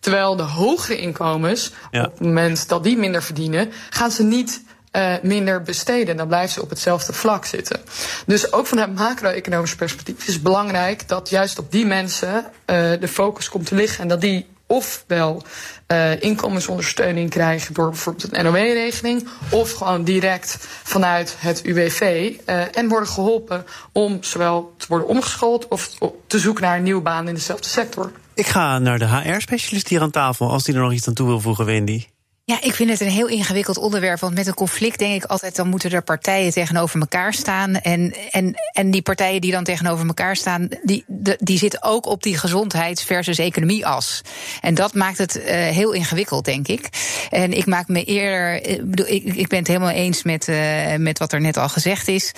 Terwijl 0.00 0.36
de 0.36 0.42
hogere 0.42 0.98
inkomens, 0.98 1.70
ja. 1.90 2.04
op 2.04 2.12
het 2.12 2.20
moment 2.20 2.68
dat 2.68 2.84
die 2.84 2.96
minder 2.96 3.22
verdienen, 3.22 3.72
gaan 3.90 4.10
ze 4.10 4.22
niet 4.22 4.62
uh, 4.92 5.14
minder 5.22 5.62
besteden. 5.62 6.16
Dan 6.16 6.26
blijven 6.26 6.52
ze 6.52 6.62
op 6.62 6.70
hetzelfde 6.70 7.12
vlak 7.12 7.44
zitten. 7.44 7.80
Dus 8.26 8.52
ook 8.52 8.66
vanuit 8.66 8.94
macro-economisch 8.94 9.74
perspectief 9.74 10.26
is 10.26 10.34
het 10.34 10.42
belangrijk 10.42 11.08
dat 11.08 11.30
juist 11.30 11.58
op 11.58 11.72
die 11.72 11.86
mensen 11.86 12.34
uh, 12.34 12.44
de 13.00 13.08
focus 13.08 13.48
komt 13.48 13.66
te 13.66 13.74
liggen. 13.74 14.02
En 14.02 14.08
dat 14.08 14.20
die 14.20 14.46
ofwel 14.72 15.42
uh, 15.88 16.22
inkomensondersteuning 16.22 17.30
krijgen 17.30 17.74
door 17.74 17.88
bijvoorbeeld 17.88 18.36
een 18.36 18.44
NOW-regeling, 18.44 19.28
of 19.50 19.72
gewoon 19.72 20.04
direct 20.04 20.56
vanuit 20.82 21.36
het 21.38 21.62
UWV 21.62 22.00
uh, 22.46 22.76
en 22.76 22.88
worden 22.88 23.08
geholpen 23.08 23.64
om 23.92 24.22
zowel 24.22 24.74
te 24.76 24.86
worden 24.88 25.08
omgeschoold 25.08 25.68
of 25.68 25.90
te 26.26 26.38
zoeken 26.38 26.62
naar 26.62 26.76
een 26.76 26.82
nieuwe 26.82 27.02
baan 27.02 27.28
in 27.28 27.34
dezelfde 27.34 27.68
sector. 27.68 28.12
Ik 28.34 28.46
ga 28.46 28.78
naar 28.78 28.98
de 28.98 29.06
HR-specialist 29.06 29.88
hier 29.88 30.00
aan 30.00 30.10
tafel, 30.10 30.50
als 30.50 30.64
die 30.64 30.74
er 30.74 30.80
nog 30.80 30.92
iets 30.92 31.08
aan 31.08 31.14
toe 31.14 31.26
wil 31.26 31.40
voegen, 31.40 31.64
Wendy. 31.64 32.04
Ja, 32.44 32.58
ik 32.62 32.74
vind 32.74 32.90
het 32.90 33.00
een 33.00 33.08
heel 33.08 33.28
ingewikkeld 33.28 33.76
onderwerp. 33.76 34.20
Want 34.20 34.34
met 34.34 34.46
een 34.46 34.54
conflict 34.54 34.98
denk 34.98 35.22
ik 35.22 35.30
altijd, 35.30 35.56
dan 35.56 35.68
moeten 35.68 35.90
er 35.90 36.02
partijen 36.02 36.52
tegenover 36.52 37.00
elkaar 37.00 37.34
staan. 37.34 37.74
En, 37.74 38.14
en, 38.30 38.54
en 38.72 38.90
die 38.90 39.02
partijen 39.02 39.40
die 39.40 39.52
dan 39.52 39.64
tegenover 39.64 40.06
elkaar 40.06 40.36
staan, 40.36 40.68
die, 40.82 41.04
die 41.38 41.58
zitten 41.58 41.82
ook 41.82 42.06
op 42.06 42.22
die 42.22 42.38
gezondheids- 42.38 43.02
versus 43.02 43.38
economie-as. 43.38 44.22
En 44.60 44.74
dat 44.74 44.94
maakt 44.94 45.18
het 45.18 45.36
uh, 45.36 45.44
heel 45.46 45.92
ingewikkeld, 45.92 46.44
denk 46.44 46.68
ik. 46.68 46.88
En 47.30 47.52
ik 47.52 47.66
maak 47.66 47.88
me 47.88 48.04
eerder. 48.04 48.66
Ik, 49.08 49.24
ik 49.24 49.48
ben 49.48 49.58
het 49.58 49.68
helemaal 49.68 49.90
eens 49.90 50.22
met, 50.22 50.48
uh, 50.48 50.96
met 50.96 51.18
wat 51.18 51.32
er 51.32 51.40
net 51.40 51.56
al 51.56 51.68
gezegd 51.68 52.08
is. 52.08 52.32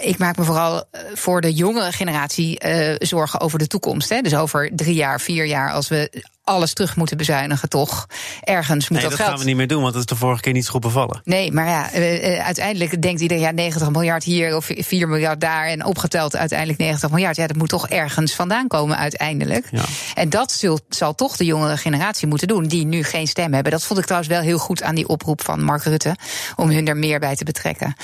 Ik 0.00 0.18
maak 0.18 0.36
me 0.36 0.44
vooral 0.44 0.84
voor 1.14 1.40
de 1.40 1.52
jongere 1.52 1.92
generatie 1.92 2.60
zorgen 2.98 3.40
over 3.40 3.58
de 3.58 3.66
toekomst. 3.66 4.08
Hè. 4.08 4.20
Dus 4.20 4.34
over 4.34 4.70
drie 4.74 4.94
jaar, 4.94 5.20
vier 5.20 5.44
jaar, 5.44 5.72
als 5.72 5.88
we 5.88 6.22
alles 6.44 6.72
terug 6.72 6.96
moeten 6.96 7.16
bezuinigen, 7.16 7.68
toch? 7.68 8.06
Ergens 8.40 8.88
moet 8.88 9.00
nee, 9.00 9.08
dat, 9.08 9.18
dat 9.18 9.26
gaan 9.26 9.38
we 9.38 9.44
niet 9.44 9.56
meer 9.56 9.66
doen, 9.66 9.82
want 9.82 9.92
dat 9.92 10.02
is 10.02 10.08
de 10.08 10.16
vorige 10.16 10.40
keer 10.40 10.52
niet 10.52 10.68
goed 10.68 10.80
bevallen. 10.80 11.20
Nee, 11.24 11.52
maar 11.52 11.66
ja, 11.66 11.94
uh, 11.94 12.44
uiteindelijk 12.44 13.02
denkt 13.02 13.20
iedereen, 13.20 13.42
ja, 13.42 13.50
90 13.50 13.90
miljard 13.90 14.24
hier 14.24 14.56
of 14.56 14.70
4 14.76 15.08
miljard 15.08 15.40
daar... 15.40 15.66
en 15.66 15.84
opgeteld 15.84 16.36
uiteindelijk 16.36 16.78
90 16.78 17.10
miljard. 17.10 17.36
Ja, 17.36 17.46
dat 17.46 17.56
moet 17.56 17.68
toch 17.68 17.88
ergens 17.88 18.34
vandaan 18.34 18.68
komen 18.68 18.96
uiteindelijk. 18.96 19.68
Ja. 19.70 19.84
En 20.14 20.30
dat 20.30 20.52
zult, 20.52 20.82
zal 20.88 21.14
toch 21.14 21.36
de 21.36 21.44
jongere 21.44 21.76
generatie 21.76 22.28
moeten 22.28 22.48
doen, 22.48 22.66
die 22.66 22.84
nu 22.84 23.02
geen 23.02 23.26
stem 23.26 23.52
hebben. 23.52 23.72
Dat 23.72 23.84
vond 23.84 23.98
ik 23.98 24.04
trouwens 24.04 24.32
wel 24.32 24.42
heel 24.42 24.58
goed 24.58 24.82
aan 24.82 24.94
die 24.94 25.08
oproep 25.08 25.42
van 25.42 25.64
Mark 25.64 25.82
Rutte... 25.82 26.16
om 26.56 26.70
hun 26.70 26.88
er 26.88 26.96
meer 26.96 27.20
bij 27.20 27.36
te 27.36 27.44
betrekken. 27.44 27.94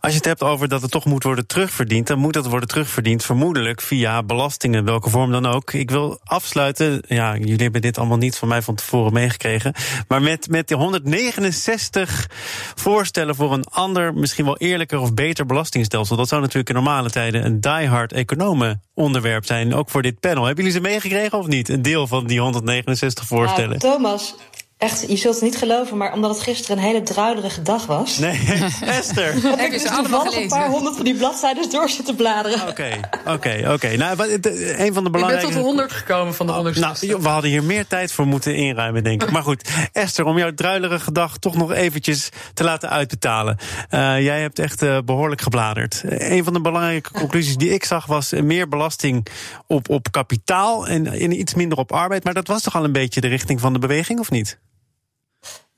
Als 0.00 0.12
je 0.12 0.18
het 0.18 0.26
hebt 0.26 0.42
over 0.42 0.68
dat 0.68 0.82
het 0.82 0.90
toch 0.90 1.04
moet 1.04 1.22
worden 1.22 1.46
terugverdiend, 1.46 2.06
dan 2.06 2.18
moet 2.18 2.32
dat 2.32 2.46
worden 2.46 2.68
terugverdiend 2.68 3.24
vermoedelijk 3.24 3.80
via 3.80 4.22
belastingen, 4.22 4.84
welke 4.84 5.10
vorm 5.10 5.30
dan 5.30 5.46
ook. 5.46 5.72
Ik 5.72 5.90
wil 5.90 6.20
afsluiten, 6.24 7.02
ja, 7.06 7.34
jullie 7.46 7.62
hebben 7.62 7.80
dit 7.80 7.98
allemaal 7.98 8.16
niet 8.16 8.36
van 8.36 8.48
mij 8.48 8.62
van 8.62 8.74
tevoren 8.74 9.12
meegekregen, 9.12 9.74
maar 10.08 10.22
met, 10.22 10.48
met 10.48 10.68
de 10.68 10.74
169 10.74 12.30
voorstellen 12.74 13.34
voor 13.34 13.52
een 13.52 13.64
ander, 13.64 14.14
misschien 14.14 14.44
wel 14.44 14.56
eerlijker 14.56 14.98
of 14.98 15.14
beter 15.14 15.46
belastingstelsel. 15.46 16.16
Dat 16.16 16.28
zou 16.28 16.40
natuurlijk 16.40 16.68
in 16.68 16.74
normale 16.74 17.10
tijden 17.10 17.44
een 17.44 17.60
diehard 17.60 18.12
economen 18.12 18.82
onderwerp 18.94 19.44
zijn, 19.44 19.74
ook 19.74 19.90
voor 19.90 20.02
dit 20.02 20.20
panel. 20.20 20.44
Hebben 20.44 20.64
jullie 20.64 20.80
ze 20.80 20.88
meegekregen 20.88 21.38
of 21.38 21.46
niet? 21.46 21.68
Een 21.68 21.82
deel 21.82 22.06
van 22.06 22.26
die 22.26 22.40
169 22.40 23.26
voorstellen. 23.26 23.72
Ja, 23.72 23.78
Thomas, 23.78 24.34
Echt, 24.78 25.04
je 25.08 25.16
zult 25.16 25.34
het 25.34 25.42
niet 25.42 25.56
geloven, 25.56 25.96
maar 25.96 26.12
omdat 26.12 26.30
het 26.30 26.40
gisteren 26.40 26.76
een 26.76 26.82
hele 26.82 27.02
druilerige 27.02 27.62
dag 27.62 27.86
was. 27.86 28.18
Nee, 28.18 28.40
Esther. 28.80 29.34
heb 29.42 29.60
ik 29.60 29.70
dus 29.70 29.82
toevallig 29.82 30.36
een 30.36 30.48
paar 30.48 30.68
honderd 30.68 30.96
van 30.96 31.04
die 31.04 31.14
bladzijden 31.14 31.70
door 31.70 31.88
zitten 31.88 32.14
bladeren. 32.14 32.68
Oké, 32.68 33.00
oké, 33.26 33.70
oké. 33.72 33.96
Nou, 33.96 34.40
een 34.76 34.94
van 34.94 35.04
de 35.04 35.10
belangrijke... 35.10 35.20
Ik 35.20 35.20
ben 35.20 35.40
tot 35.40 35.52
de 35.52 35.60
honderd 35.60 35.92
gekomen 35.92 36.34
van 36.34 36.46
de 36.46 36.52
oh, 36.52 36.58
honderd. 36.58 36.78
Nou, 36.78 37.22
we 37.22 37.28
hadden 37.28 37.50
hier 37.50 37.64
meer 37.64 37.86
tijd 37.86 38.12
voor 38.12 38.26
moeten 38.26 38.56
inruimen, 38.56 39.04
denk 39.04 39.22
ik. 39.22 39.30
Maar 39.30 39.42
goed, 39.42 39.70
Esther, 39.92 40.24
om 40.24 40.38
jouw 40.38 40.54
druilerige 40.54 41.12
dag 41.12 41.38
toch 41.38 41.56
nog 41.56 41.72
eventjes 41.72 42.28
te 42.54 42.64
laten 42.64 42.90
uitbetalen. 42.90 43.56
Uh, 43.90 44.22
jij 44.22 44.40
hebt 44.40 44.58
echt 44.58 44.82
uh, 44.82 44.98
behoorlijk 45.04 45.40
gebladerd. 45.40 46.02
Een 46.04 46.44
van 46.44 46.52
de 46.52 46.60
belangrijke 46.60 47.12
conclusies 47.12 47.56
die 47.56 47.70
ik 47.70 47.84
zag 47.84 48.06
was 48.06 48.30
meer 48.32 48.68
belasting 48.68 49.26
op, 49.66 49.88
op 49.88 50.10
kapitaal 50.10 50.86
en, 50.86 51.06
en 51.06 51.40
iets 51.40 51.54
minder 51.54 51.78
op 51.78 51.92
arbeid. 51.92 52.24
Maar 52.24 52.34
dat 52.34 52.46
was 52.46 52.62
toch 52.62 52.76
al 52.76 52.84
een 52.84 52.92
beetje 52.92 53.20
de 53.20 53.28
richting 53.28 53.60
van 53.60 53.72
de 53.72 53.78
beweging, 53.78 54.18
of 54.18 54.30
niet? 54.30 54.58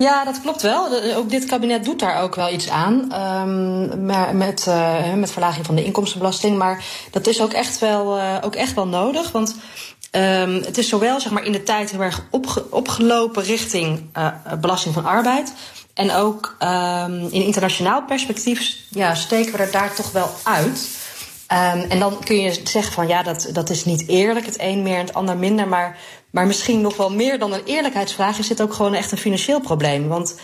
Ja, 0.04 0.24
dat 0.24 0.40
klopt 0.40 0.62
wel. 0.62 1.14
Ook 1.14 1.30
dit 1.30 1.44
kabinet 1.44 1.84
doet 1.84 1.98
daar 1.98 2.22
ook 2.22 2.34
wel 2.34 2.52
iets 2.52 2.68
aan. 2.68 3.12
Um, 3.48 4.06
met, 4.36 4.66
uh, 4.68 5.12
met 5.14 5.30
verlaging 5.30 5.66
van 5.66 5.74
de 5.74 5.84
inkomstenbelasting. 5.84 6.58
Maar 6.58 6.84
dat 7.10 7.26
is 7.26 7.40
ook 7.40 7.52
echt 7.52 7.78
wel, 7.78 8.18
uh, 8.18 8.36
ook 8.40 8.54
echt 8.54 8.74
wel 8.74 8.86
nodig. 8.86 9.32
Want 9.32 9.56
Um, 10.12 10.54
het 10.54 10.78
is 10.78 10.88
zowel 10.88 11.20
zeg 11.20 11.32
maar, 11.32 11.44
in 11.44 11.52
de 11.52 11.62
tijd 11.62 11.90
heel 11.90 12.00
erg 12.00 12.26
opge 12.30 12.70
opgelopen 12.70 13.42
richting 13.42 14.10
uh, 14.16 14.28
belasting 14.60 14.94
van 14.94 15.04
arbeid. 15.04 15.52
En 15.94 16.12
ook 16.12 16.56
um, 16.62 17.28
in 17.30 17.42
internationaal 17.42 18.02
perspectief 18.02 18.76
ja, 18.88 19.14
steken 19.14 19.52
we 19.52 19.58
er 19.58 19.70
daar 19.70 19.94
toch 19.94 20.12
wel 20.12 20.30
uit. 20.42 20.88
En 21.88 21.98
dan 21.98 22.18
kun 22.24 22.40
je 22.40 22.60
zeggen 22.64 22.92
van 22.92 23.08
ja, 23.08 23.22
dat, 23.22 23.48
dat 23.52 23.70
is 23.70 23.84
niet 23.84 24.08
eerlijk, 24.08 24.46
het 24.46 24.56
een 24.58 24.82
meer 24.82 24.98
en 24.98 25.06
het 25.06 25.14
ander 25.14 25.36
minder. 25.36 25.68
Maar, 25.68 25.96
maar 26.30 26.46
misschien 26.46 26.80
nog 26.80 26.96
wel 26.96 27.10
meer 27.10 27.38
dan 27.38 27.52
een 27.52 27.64
eerlijkheidsvraag 27.64 28.38
is 28.38 28.48
dit 28.48 28.62
ook 28.62 28.72
gewoon 28.72 28.94
echt 28.94 29.12
een 29.12 29.18
financieel 29.18 29.60
probleem. 29.60 30.08
Want 30.08 30.34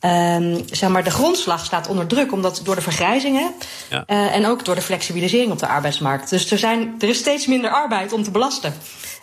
um, 0.00 0.62
zeg 0.70 0.90
maar, 0.90 1.04
de 1.04 1.10
grondslag 1.10 1.64
staat 1.64 1.88
onder 1.88 2.06
druk, 2.06 2.32
omdat 2.32 2.60
door 2.64 2.74
de 2.74 2.80
vergrijzingen 2.80 3.54
ja. 3.90 4.04
uh, 4.06 4.34
en 4.34 4.46
ook 4.46 4.64
door 4.64 4.74
de 4.74 4.82
flexibilisering 4.82 5.52
op 5.52 5.58
de 5.58 5.66
arbeidsmarkt. 5.66 6.30
Dus 6.30 6.50
er, 6.50 6.58
zijn, 6.58 6.94
er 6.98 7.08
is 7.08 7.18
steeds 7.18 7.46
minder 7.46 7.70
arbeid 7.70 8.12
om 8.12 8.22
te 8.22 8.30
belasten. 8.30 8.74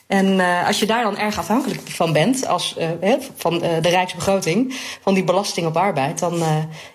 En 0.10 0.26
uh, 0.26 0.68
als 0.68 0.80
je 0.80 0.86
daar 0.86 1.04
dan 1.04 1.18
erg 1.18 1.38
afhankelijk 1.38 1.82
van 1.90 2.14
bent, 2.14 2.48
als, 2.48 2.76
uh, 3.02 3.14
van 3.36 3.54
uh, 3.54 3.62
de 3.82 3.90
rijksbegroting, 3.90 4.74
van 5.02 5.14
die 5.14 5.24
belasting 5.24 5.68
op 5.68 5.78
arbeid, 5.78 6.20
dan, 6.20 6.44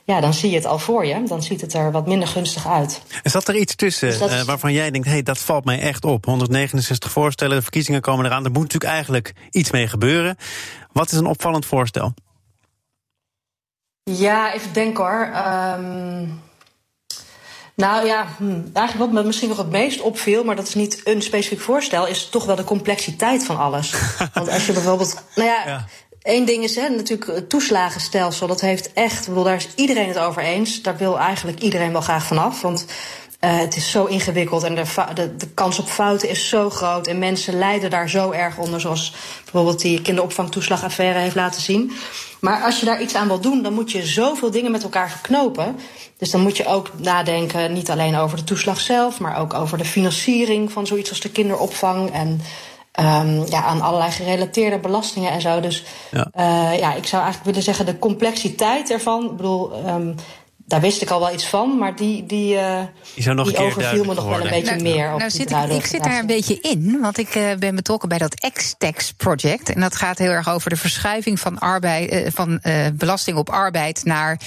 ja, 0.04 0.20
dan 0.20 0.34
zie 0.34 0.50
je 0.50 0.56
het 0.56 0.66
al 0.66 0.78
voor 0.78 1.06
je. 1.06 1.22
Dan 1.22 1.42
ziet 1.42 1.60
het 1.60 1.74
er 1.74 1.92
wat 1.92 2.06
minder 2.06 2.28
gunstig 2.28 2.66
uit. 2.66 3.02
Er 3.22 3.30
zat 3.30 3.48
er 3.48 3.56
iets 3.56 3.74
tussen 3.74 4.18
dus 4.18 4.44
waarvan 4.44 4.72
jij 4.72 4.90
denkt, 4.90 5.06
hé, 5.06 5.12
hey, 5.12 5.22
dat 5.22 5.38
valt 5.38 5.64
mij 5.64 5.80
echt 5.80 6.04
op. 6.04 6.24
169 6.24 7.10
voorstellen, 7.10 7.56
de 7.56 7.62
verkiezingen 7.62 8.00
komen 8.00 8.24
eraan. 8.24 8.44
Er 8.44 8.50
moet 8.50 8.62
natuurlijk 8.62 8.92
eigenlijk 8.92 9.32
iets 9.50 9.70
mee 9.70 9.88
gebeuren. 9.88 10.36
Wat 10.92 11.12
is 11.12 11.18
een 11.18 11.26
opvallend 11.26 11.66
voorstel? 11.66 12.14
Ja, 14.02 14.54
even 14.54 14.72
denken 14.72 15.04
hoor. 15.04 15.30
Um... 15.78 16.42
Nou 17.76 18.06
ja, 18.06 18.26
hm, 18.38 18.60
eigenlijk 18.72 18.98
wat 18.98 19.12
me 19.12 19.26
misschien 19.26 19.48
nog 19.48 19.58
het 19.58 19.70
meest 19.70 20.00
opviel, 20.00 20.44
maar 20.44 20.56
dat 20.56 20.66
is 20.66 20.74
niet 20.74 21.00
een 21.04 21.22
specifiek 21.22 21.60
voorstel, 21.60 22.06
is 22.06 22.28
toch 22.28 22.44
wel 22.44 22.56
de 22.56 22.64
complexiteit 22.64 23.44
van 23.44 23.58
alles. 23.58 23.94
Want 24.34 24.48
als 24.48 24.66
je 24.66 24.72
bijvoorbeeld. 24.72 25.22
Nou 25.34 25.48
ja, 25.48 25.62
ja. 25.66 25.86
Eén 26.22 26.44
ding 26.44 26.64
is 26.64 26.76
hè, 26.76 26.88
natuurlijk 26.88 27.30
het 27.30 27.48
toeslagenstelsel. 27.48 28.46
Dat 28.46 28.60
heeft 28.60 28.92
echt, 28.92 29.28
bedoel, 29.28 29.44
daar 29.44 29.56
is 29.56 29.68
iedereen 29.74 30.08
het 30.08 30.18
over 30.18 30.42
eens. 30.42 30.82
Daar 30.82 30.96
wil 30.96 31.18
eigenlijk 31.18 31.60
iedereen 31.60 31.92
wel 31.92 32.00
graag 32.00 32.24
vanaf. 32.24 32.60
Want 32.60 32.84
uh, 33.44 33.58
het 33.58 33.76
is 33.76 33.90
zo 33.90 34.04
ingewikkeld 34.04 34.62
en 34.62 34.74
de, 34.74 34.84
de, 35.14 35.36
de, 35.36 35.48
kans 35.48 35.78
op 35.78 35.86
fouten 35.86 36.28
is 36.28 36.48
zo 36.48 36.70
groot. 36.70 37.06
En 37.06 37.18
mensen 37.18 37.58
lijden 37.58 37.90
daar 37.90 38.08
zo 38.08 38.30
erg 38.30 38.58
onder, 38.58 38.80
zoals 38.80 39.14
bijvoorbeeld 39.42 39.80
die 39.80 40.02
kinderopvangtoeslagaffaire 40.02 41.18
heeft 41.18 41.34
laten 41.34 41.60
zien. 41.60 41.92
Maar 42.40 42.62
als 42.62 42.80
je 42.80 42.86
daar 42.86 43.02
iets 43.02 43.14
aan 43.14 43.26
wil 43.26 43.40
doen, 43.40 43.62
dan 43.62 43.72
moet 43.72 43.92
je 43.92 44.06
zoveel 44.06 44.50
dingen 44.50 44.70
met 44.70 44.82
elkaar 44.82 45.10
verknopen. 45.10 45.76
Dus 46.18 46.30
dan 46.30 46.40
moet 46.40 46.56
je 46.56 46.66
ook 46.66 46.90
nadenken, 46.96 47.72
niet 47.72 47.90
alleen 47.90 48.16
over 48.16 48.36
de 48.36 48.44
toeslag 48.44 48.80
zelf, 48.80 49.20
maar 49.20 49.40
ook 49.40 49.54
over 49.54 49.78
de 49.78 49.84
financiering 49.84 50.72
van 50.72 50.86
zoiets 50.86 51.10
als 51.10 51.20
de 51.20 51.30
kinderopvang. 51.30 52.10
En 52.10 52.40
um, 53.00 53.44
ja, 53.46 53.64
aan 53.64 53.80
allerlei 53.80 54.10
gerelateerde 54.10 54.78
belastingen 54.78 55.30
en 55.30 55.40
zo. 55.40 55.60
Dus 55.60 55.84
ja. 56.10 56.30
Uh, 56.36 56.78
ja, 56.78 56.94
ik 56.94 57.06
zou 57.06 57.22
eigenlijk 57.22 57.44
willen 57.44 57.62
zeggen, 57.62 57.86
de 57.86 57.98
complexiteit 57.98 58.90
ervan. 58.90 59.24
Ik 59.24 59.36
bedoel, 59.36 59.88
um, 59.88 60.14
daar 60.74 60.82
wist 60.82 61.02
ik 61.02 61.10
al 61.10 61.20
wel 61.20 61.32
iets 61.32 61.46
van, 61.46 61.78
maar 61.78 61.96
die, 61.96 62.26
die, 62.26 62.54
uh, 62.54 62.80
die, 63.14 63.34
die 63.34 63.56
overviel 63.58 64.04
me 64.04 64.14
nog 64.14 64.24
wel 64.24 64.40
een 64.40 64.50
beetje 64.50 64.76
nou, 64.76 64.82
meer. 64.82 65.12
Op 65.12 65.18
nou 65.18 65.30
zit 65.30 65.50
ik, 65.50 65.70
ik 65.70 65.86
zit 65.86 66.04
daar 66.04 66.18
een 66.18 66.26
beetje 66.26 66.60
in, 66.60 66.98
want 67.00 67.18
ik 67.18 67.34
uh, 67.34 67.54
ben 67.58 67.74
betrokken 67.74 68.08
bij 68.08 68.18
dat 68.18 68.50
X-Tax 68.52 69.12
project. 69.12 69.72
En 69.72 69.80
dat 69.80 69.96
gaat 69.96 70.18
heel 70.18 70.30
erg 70.30 70.48
over 70.48 70.70
de 70.70 70.76
verschuiving 70.76 71.40
van, 71.40 71.58
arbeid, 71.58 72.12
uh, 72.12 72.26
van 72.34 72.60
belasting 72.94 73.36
op 73.36 73.50
arbeid 73.50 74.04
naar 74.04 74.40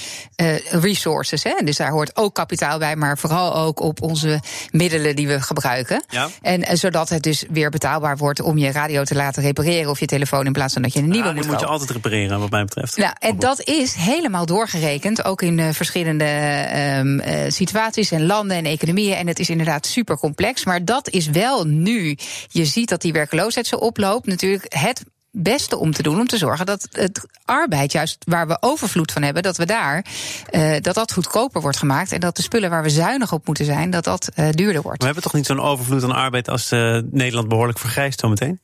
resources. 0.70 1.42
Hè. 1.42 1.52
Dus 1.64 1.76
daar 1.76 1.90
hoort 1.90 2.16
ook 2.16 2.34
kapitaal 2.34 2.78
bij, 2.78 2.96
maar 2.96 3.18
vooral 3.18 3.56
ook 3.56 3.80
op 3.80 4.02
onze 4.02 4.40
middelen 4.70 5.16
die 5.16 5.28
we 5.28 5.40
gebruiken. 5.40 6.04
Ja. 6.08 6.28
En 6.42 6.78
zodat 6.78 7.08
het 7.08 7.22
dus 7.22 7.44
weer 7.50 7.70
betaalbaar 7.70 8.16
wordt 8.16 8.40
om 8.40 8.58
je 8.58 8.72
radio 8.72 9.04
te 9.04 9.14
laten 9.14 9.42
repareren 9.42 9.90
of 9.90 10.00
je 10.00 10.06
telefoon 10.06 10.46
in 10.46 10.52
plaats 10.52 10.72
van 10.72 10.82
dat 10.82 10.92
je 10.92 10.98
een 10.98 11.08
nieuwe 11.08 11.32
moet 11.32 11.42
Die 11.42 11.50
moet 11.50 11.60
je 11.60 11.66
altijd 11.66 11.90
repareren, 11.90 12.40
wat 12.40 12.50
mij 12.50 12.64
betreft. 12.64 12.96
Ja, 12.96 13.14
en 13.18 13.38
dat 13.38 13.60
is 13.60 13.94
helemaal 13.94 14.46
doorgerekend, 14.46 15.24
ook 15.24 15.42
in 15.42 15.74
verschillende 15.74 16.16
verschillende 16.18 17.22
um, 17.44 17.50
situaties 17.50 18.10
en 18.10 18.26
landen 18.26 18.56
en 18.56 18.64
economieën. 18.64 19.14
En 19.14 19.26
het 19.26 19.38
is 19.38 19.50
inderdaad 19.50 19.86
super 19.86 20.18
complex. 20.18 20.64
Maar 20.64 20.84
dat 20.84 21.08
is 21.08 21.26
wel 21.26 21.64
nu. 21.64 22.16
Je 22.48 22.64
ziet 22.64 22.88
dat 22.88 23.00
die 23.00 23.12
werkloosheid 23.12 23.66
zo 23.66 23.76
oploopt. 23.76 24.26
Natuurlijk 24.26 24.64
het 24.68 25.04
beste 25.30 25.76
om 25.76 25.92
te 25.92 26.02
doen 26.02 26.20
om 26.20 26.26
te 26.26 26.36
zorgen 26.36 26.66
dat 26.66 26.88
het 26.90 27.26
arbeid, 27.44 27.92
juist 27.92 28.24
waar 28.28 28.46
we 28.48 28.56
overvloed 28.60 29.12
van 29.12 29.22
hebben, 29.22 29.42
dat 29.42 29.56
we 29.56 29.66
daar 29.66 30.04
uh, 30.50 30.76
dat 30.80 30.94
dat 30.94 31.12
goedkoper 31.12 31.60
wordt 31.60 31.76
gemaakt 31.76 32.12
en 32.12 32.20
dat 32.20 32.36
de 32.36 32.42
spullen 32.42 32.70
waar 32.70 32.82
we 32.82 32.90
zuinig 32.90 33.32
op 33.32 33.46
moeten 33.46 33.64
zijn, 33.64 33.90
dat 33.90 34.04
dat 34.04 34.28
uh, 34.36 34.48
duurder 34.50 34.82
wordt. 34.82 34.98
we 34.98 35.04
hebben 35.04 35.22
toch 35.22 35.34
niet 35.34 35.46
zo'n 35.46 35.60
overvloed 35.60 36.02
aan 36.02 36.12
arbeid 36.12 36.48
als 36.48 36.70
Nederland 37.10 37.48
behoorlijk 37.48 37.78
vergrijst 37.78 38.20
zometeen? 38.20 38.60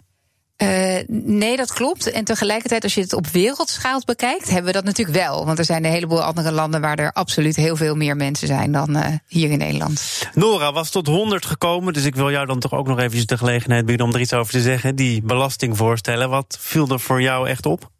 Uh, 0.62 0.98
nee, 1.08 1.56
dat 1.56 1.72
klopt. 1.72 2.10
En 2.10 2.24
tegelijkertijd, 2.24 2.82
als 2.82 2.94
je 2.94 3.00
het 3.00 3.12
op 3.12 3.26
wereldschaal 3.26 4.02
bekijkt, 4.04 4.48
hebben 4.48 4.66
we 4.66 4.72
dat 4.72 4.84
natuurlijk 4.84 5.18
wel. 5.18 5.46
Want 5.46 5.58
er 5.58 5.64
zijn 5.64 5.84
een 5.84 5.90
heleboel 5.90 6.22
andere 6.22 6.52
landen 6.52 6.80
waar 6.80 6.98
er 6.98 7.12
absoluut 7.12 7.56
heel 7.56 7.76
veel 7.76 7.94
meer 7.94 8.16
mensen 8.16 8.46
zijn 8.46 8.72
dan 8.72 8.96
uh, 8.96 9.06
hier 9.26 9.50
in 9.50 9.58
Nederland. 9.58 10.28
Nora 10.34 10.72
was 10.72 10.90
tot 10.90 11.06
100 11.06 11.46
gekomen, 11.46 11.92
dus 11.92 12.04
ik 12.04 12.14
wil 12.14 12.30
jou 12.30 12.46
dan 12.46 12.60
toch 12.60 12.72
ook 12.72 12.86
nog 12.86 12.98
eventjes 12.98 13.26
de 13.26 13.38
gelegenheid 13.38 13.86
bieden 13.86 14.06
om 14.06 14.14
er 14.14 14.20
iets 14.20 14.32
over 14.32 14.52
te 14.52 14.60
zeggen. 14.60 14.96
Die 14.96 15.22
belastingvoorstellen, 15.22 16.30
wat 16.30 16.58
viel 16.60 16.88
er 16.88 17.00
voor 17.00 17.22
jou 17.22 17.48
echt 17.48 17.66
op? 17.66 17.90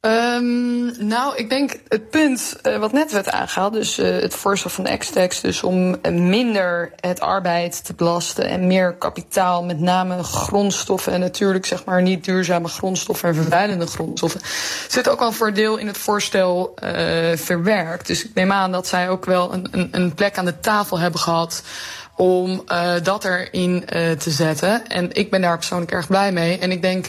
Um, 0.00 1.06
nou, 1.08 1.36
ik 1.36 1.50
denk 1.50 1.80
het 1.88 2.10
punt 2.10 2.56
uh, 2.62 2.78
wat 2.78 2.92
net 2.92 3.12
werd 3.12 3.30
aangehaald, 3.30 3.72
dus 3.72 3.98
uh, 3.98 4.06
het 4.06 4.34
voorstel 4.34 4.70
van 4.70 4.84
de 4.84 4.96
X-Tax, 4.96 5.40
dus 5.40 5.62
om 5.62 5.96
minder 6.10 6.92
het 7.00 7.20
arbeid 7.20 7.84
te 7.84 7.94
belasten 7.94 8.48
en 8.48 8.66
meer 8.66 8.94
kapitaal, 8.94 9.64
met 9.64 9.80
name 9.80 10.22
grondstoffen 10.22 11.12
en 11.12 11.20
natuurlijk 11.20 11.66
zeg 11.66 11.84
maar 11.84 12.02
niet 12.02 12.24
duurzame 12.24 12.68
grondstoffen 12.68 13.28
en 13.28 13.34
vervuilende 13.34 13.86
grondstoffen, 13.86 14.40
zit 14.88 15.08
ook 15.08 15.20
al 15.20 15.32
voor 15.32 15.52
deel 15.52 15.76
in 15.76 15.86
het 15.86 15.98
voorstel 15.98 16.74
uh, 16.84 16.90
verwerkt. 17.36 18.06
Dus 18.06 18.24
ik 18.24 18.34
neem 18.34 18.52
aan 18.52 18.72
dat 18.72 18.86
zij 18.86 19.08
ook 19.08 19.24
wel 19.24 19.52
een, 19.52 19.68
een, 19.70 19.88
een 19.90 20.14
plek 20.14 20.38
aan 20.38 20.44
de 20.44 20.60
tafel 20.60 20.98
hebben 20.98 21.20
gehad 21.20 21.62
om 22.16 22.64
dat 23.02 23.24
erin 23.24 23.84
te 24.18 24.30
zetten. 24.30 24.86
En 24.88 25.12
ik 25.12 25.30
ben 25.30 25.40
daar 25.40 25.56
persoonlijk 25.56 25.90
erg 25.90 26.06
blij 26.06 26.32
mee. 26.32 26.58
En 26.58 26.70
ik 26.70 26.82
denk 26.82 27.08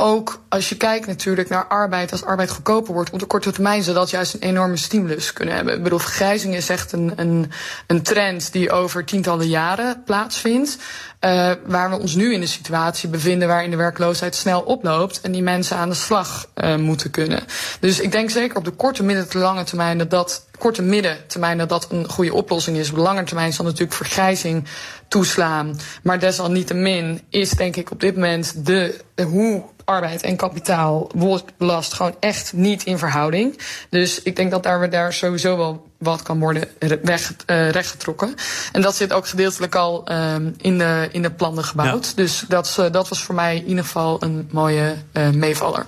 ook 0.00 0.42
als 0.48 0.68
je 0.68 0.76
kijkt 0.76 1.06
natuurlijk 1.06 1.48
naar 1.48 1.66
arbeid, 1.66 2.12
als 2.12 2.24
arbeid 2.24 2.50
goedkoper 2.50 2.94
wordt 2.94 3.10
op 3.10 3.18
de 3.18 3.26
korte 3.26 3.52
termijn, 3.52 3.82
zou 3.82 3.96
dat 3.96 4.10
juist 4.10 4.34
een 4.34 4.40
enorme 4.40 4.76
stimulus 4.76 5.32
kunnen 5.32 5.54
hebben. 5.54 5.74
Ik 5.74 5.82
bedoel, 5.82 5.98
vergrijzing 5.98 6.54
is 6.54 6.68
echt 6.68 6.92
een, 6.92 7.12
een, 7.16 7.50
een 7.86 8.02
trend 8.02 8.52
die 8.52 8.70
over 8.70 9.04
tientallen 9.04 9.48
jaren 9.48 10.02
plaatsvindt. 10.04 10.76
Uh, 11.20 11.52
waar 11.66 11.90
we 11.90 11.98
ons 11.98 12.14
nu 12.14 12.32
in 12.32 12.40
de 12.40 12.46
situatie 12.46 13.08
bevinden 13.08 13.48
waarin 13.48 13.70
de 13.70 13.76
werkloosheid 13.76 14.34
snel 14.34 14.60
oploopt 14.60 15.20
en 15.20 15.32
die 15.32 15.42
mensen 15.42 15.76
aan 15.76 15.88
de 15.88 15.94
slag 15.94 16.46
uh, 16.54 16.76
moeten 16.76 17.10
kunnen. 17.10 17.42
Dus 17.80 18.00
ik 18.00 18.12
denk 18.12 18.30
zeker 18.30 18.56
op 18.56 18.64
de 18.64 18.70
korte, 18.70 19.02
midden 19.02 19.30
en 19.30 19.40
lange 19.40 19.64
termijn 19.64 19.98
dat 19.98 20.10
dat 20.10 20.46
korte 20.58 20.82
middentermijn 20.82 21.58
dat 21.58 21.68
dat 21.68 21.86
een 21.90 22.08
goede 22.08 22.34
oplossing 22.34 22.76
is. 22.76 22.90
Op 22.90 22.96
de 22.96 23.02
lange 23.02 23.24
termijn 23.24 23.52
zal 23.52 23.64
natuurlijk 23.64 23.92
vergrijzing 23.92 24.64
toeslaan. 25.08 25.80
Maar 26.02 26.18
desalniettemin 26.18 27.20
is 27.28 27.50
denk 27.50 27.76
ik 27.76 27.90
op 27.90 28.00
dit 28.00 28.14
moment 28.14 28.66
de 28.66 29.00
hoe 29.24 29.64
arbeid 29.88 30.22
en 30.22 30.36
kapitaal 30.36 31.10
wordt 31.14 31.52
belast 31.56 31.92
gewoon 31.94 32.14
echt 32.20 32.52
niet 32.52 32.84
in 32.84 32.98
verhouding. 32.98 33.58
Dus 33.90 34.22
ik 34.22 34.36
denk 34.36 34.50
dat 34.50 34.62
daar 34.62 34.80
we 34.80 34.88
daar 34.88 35.12
sowieso 35.12 35.56
wel 35.56 35.86
wat 35.98 36.22
kan 36.22 36.38
worden 36.38 36.68
weg, 37.02 37.32
uh, 37.46 37.70
rechtgetrokken. 37.70 38.34
En 38.72 38.82
dat 38.82 38.96
zit 38.96 39.12
ook 39.12 39.26
gedeeltelijk 39.26 39.74
al 39.74 40.12
um, 40.12 40.54
in, 40.58 40.78
de, 40.78 41.08
in 41.12 41.22
de 41.22 41.30
plannen 41.30 41.64
gebouwd. 41.64 42.06
Ja. 42.06 42.12
Dus 42.22 42.44
dat, 42.48 42.76
uh, 42.80 42.90
dat 42.90 43.08
was 43.08 43.22
voor 43.22 43.34
mij 43.34 43.56
in 43.56 43.66
ieder 43.66 43.84
geval 43.84 44.22
een 44.22 44.48
mooie 44.52 44.96
uh, 45.12 45.30
meevaller. 45.30 45.84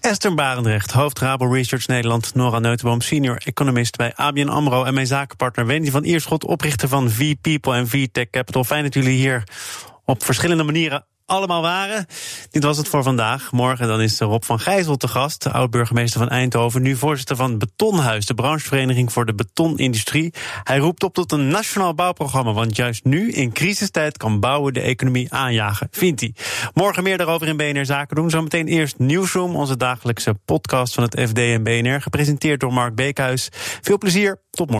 Esther 0.00 0.34
Barendrecht, 0.34 0.92
hoofd 0.92 1.18
Rabo 1.18 1.52
Research 1.52 1.86
Nederland. 1.86 2.34
Nora 2.34 2.58
Neutenboom, 2.58 3.00
senior 3.00 3.42
economist 3.44 3.96
bij 3.96 4.12
ABN 4.14 4.48
AMRO. 4.48 4.84
En 4.84 4.94
mijn 4.94 5.06
zakenpartner 5.06 5.66
Wendy 5.66 5.90
van 5.90 6.04
Ierschot, 6.04 6.44
oprichter 6.44 6.88
van 6.88 7.10
V-People 7.10 7.74
en 7.74 7.88
V-Tech 7.88 8.30
Capital. 8.30 8.64
Fijn 8.64 8.82
dat 8.82 8.94
jullie 8.94 9.16
hier 9.16 9.42
op 10.04 10.24
verschillende 10.24 10.62
manieren 10.62 11.04
allemaal 11.26 11.62
waren. 11.62 12.06
Dit 12.50 12.64
was 12.64 12.76
het 12.76 12.88
voor 12.88 13.02
vandaag. 13.02 13.52
Morgen 13.52 13.86
dan 13.88 14.00
is 14.00 14.18
Rob 14.18 14.42
van 14.42 14.60
Gijzel 14.60 14.96
te 14.96 15.08
gast, 15.08 15.46
oud-burgemeester 15.52 16.20
van 16.20 16.28
Eindhoven. 16.28 16.82
Nu 16.82 16.96
voorzitter 16.96 17.36
van 17.36 17.58
Betonhuis, 17.58 18.26
de 18.26 18.34
branchevereniging 18.34 19.12
voor 19.12 19.26
de 19.26 19.34
betonindustrie. 19.34 20.34
Hij 20.62 20.78
roept 20.78 21.02
op 21.02 21.14
tot 21.14 21.32
een 21.32 21.48
nationaal 21.48 21.94
bouwprogramma. 21.94 22.52
Want 22.52 22.76
juist 22.76 23.04
nu, 23.04 23.30
in 23.30 23.52
crisistijd, 23.52 24.16
kan 24.16 24.40
bouwen 24.40 24.72
de 24.72 24.80
economie 24.80 25.32
aanjagen, 25.32 25.88
vindt 25.90 26.20
hij. 26.20 26.34
Morgen 26.74 27.02
meer 27.02 27.18
daarover 27.18 27.48
in 27.48 27.56
BNR 27.56 27.86
Zaken 27.86 28.16
doen. 28.16 28.30
Zometeen 28.30 28.66
eerst 28.66 28.98
Nieuwsroom, 28.98 29.56
onze 29.56 29.76
dagelijkse 29.76 30.34
podcast 30.44 30.94
van 30.94 31.02
het 31.02 31.20
FD 31.28 31.38
en 31.38 31.62
BNR. 31.62 32.02
Gepresenteerd 32.02 32.60
door 32.60 32.72
Mark 32.72 32.94
Beekhuis. 32.94 33.48
Veel 33.80 33.98
plezier, 33.98 34.40
tot 34.50 34.70
morgen. 34.70 34.74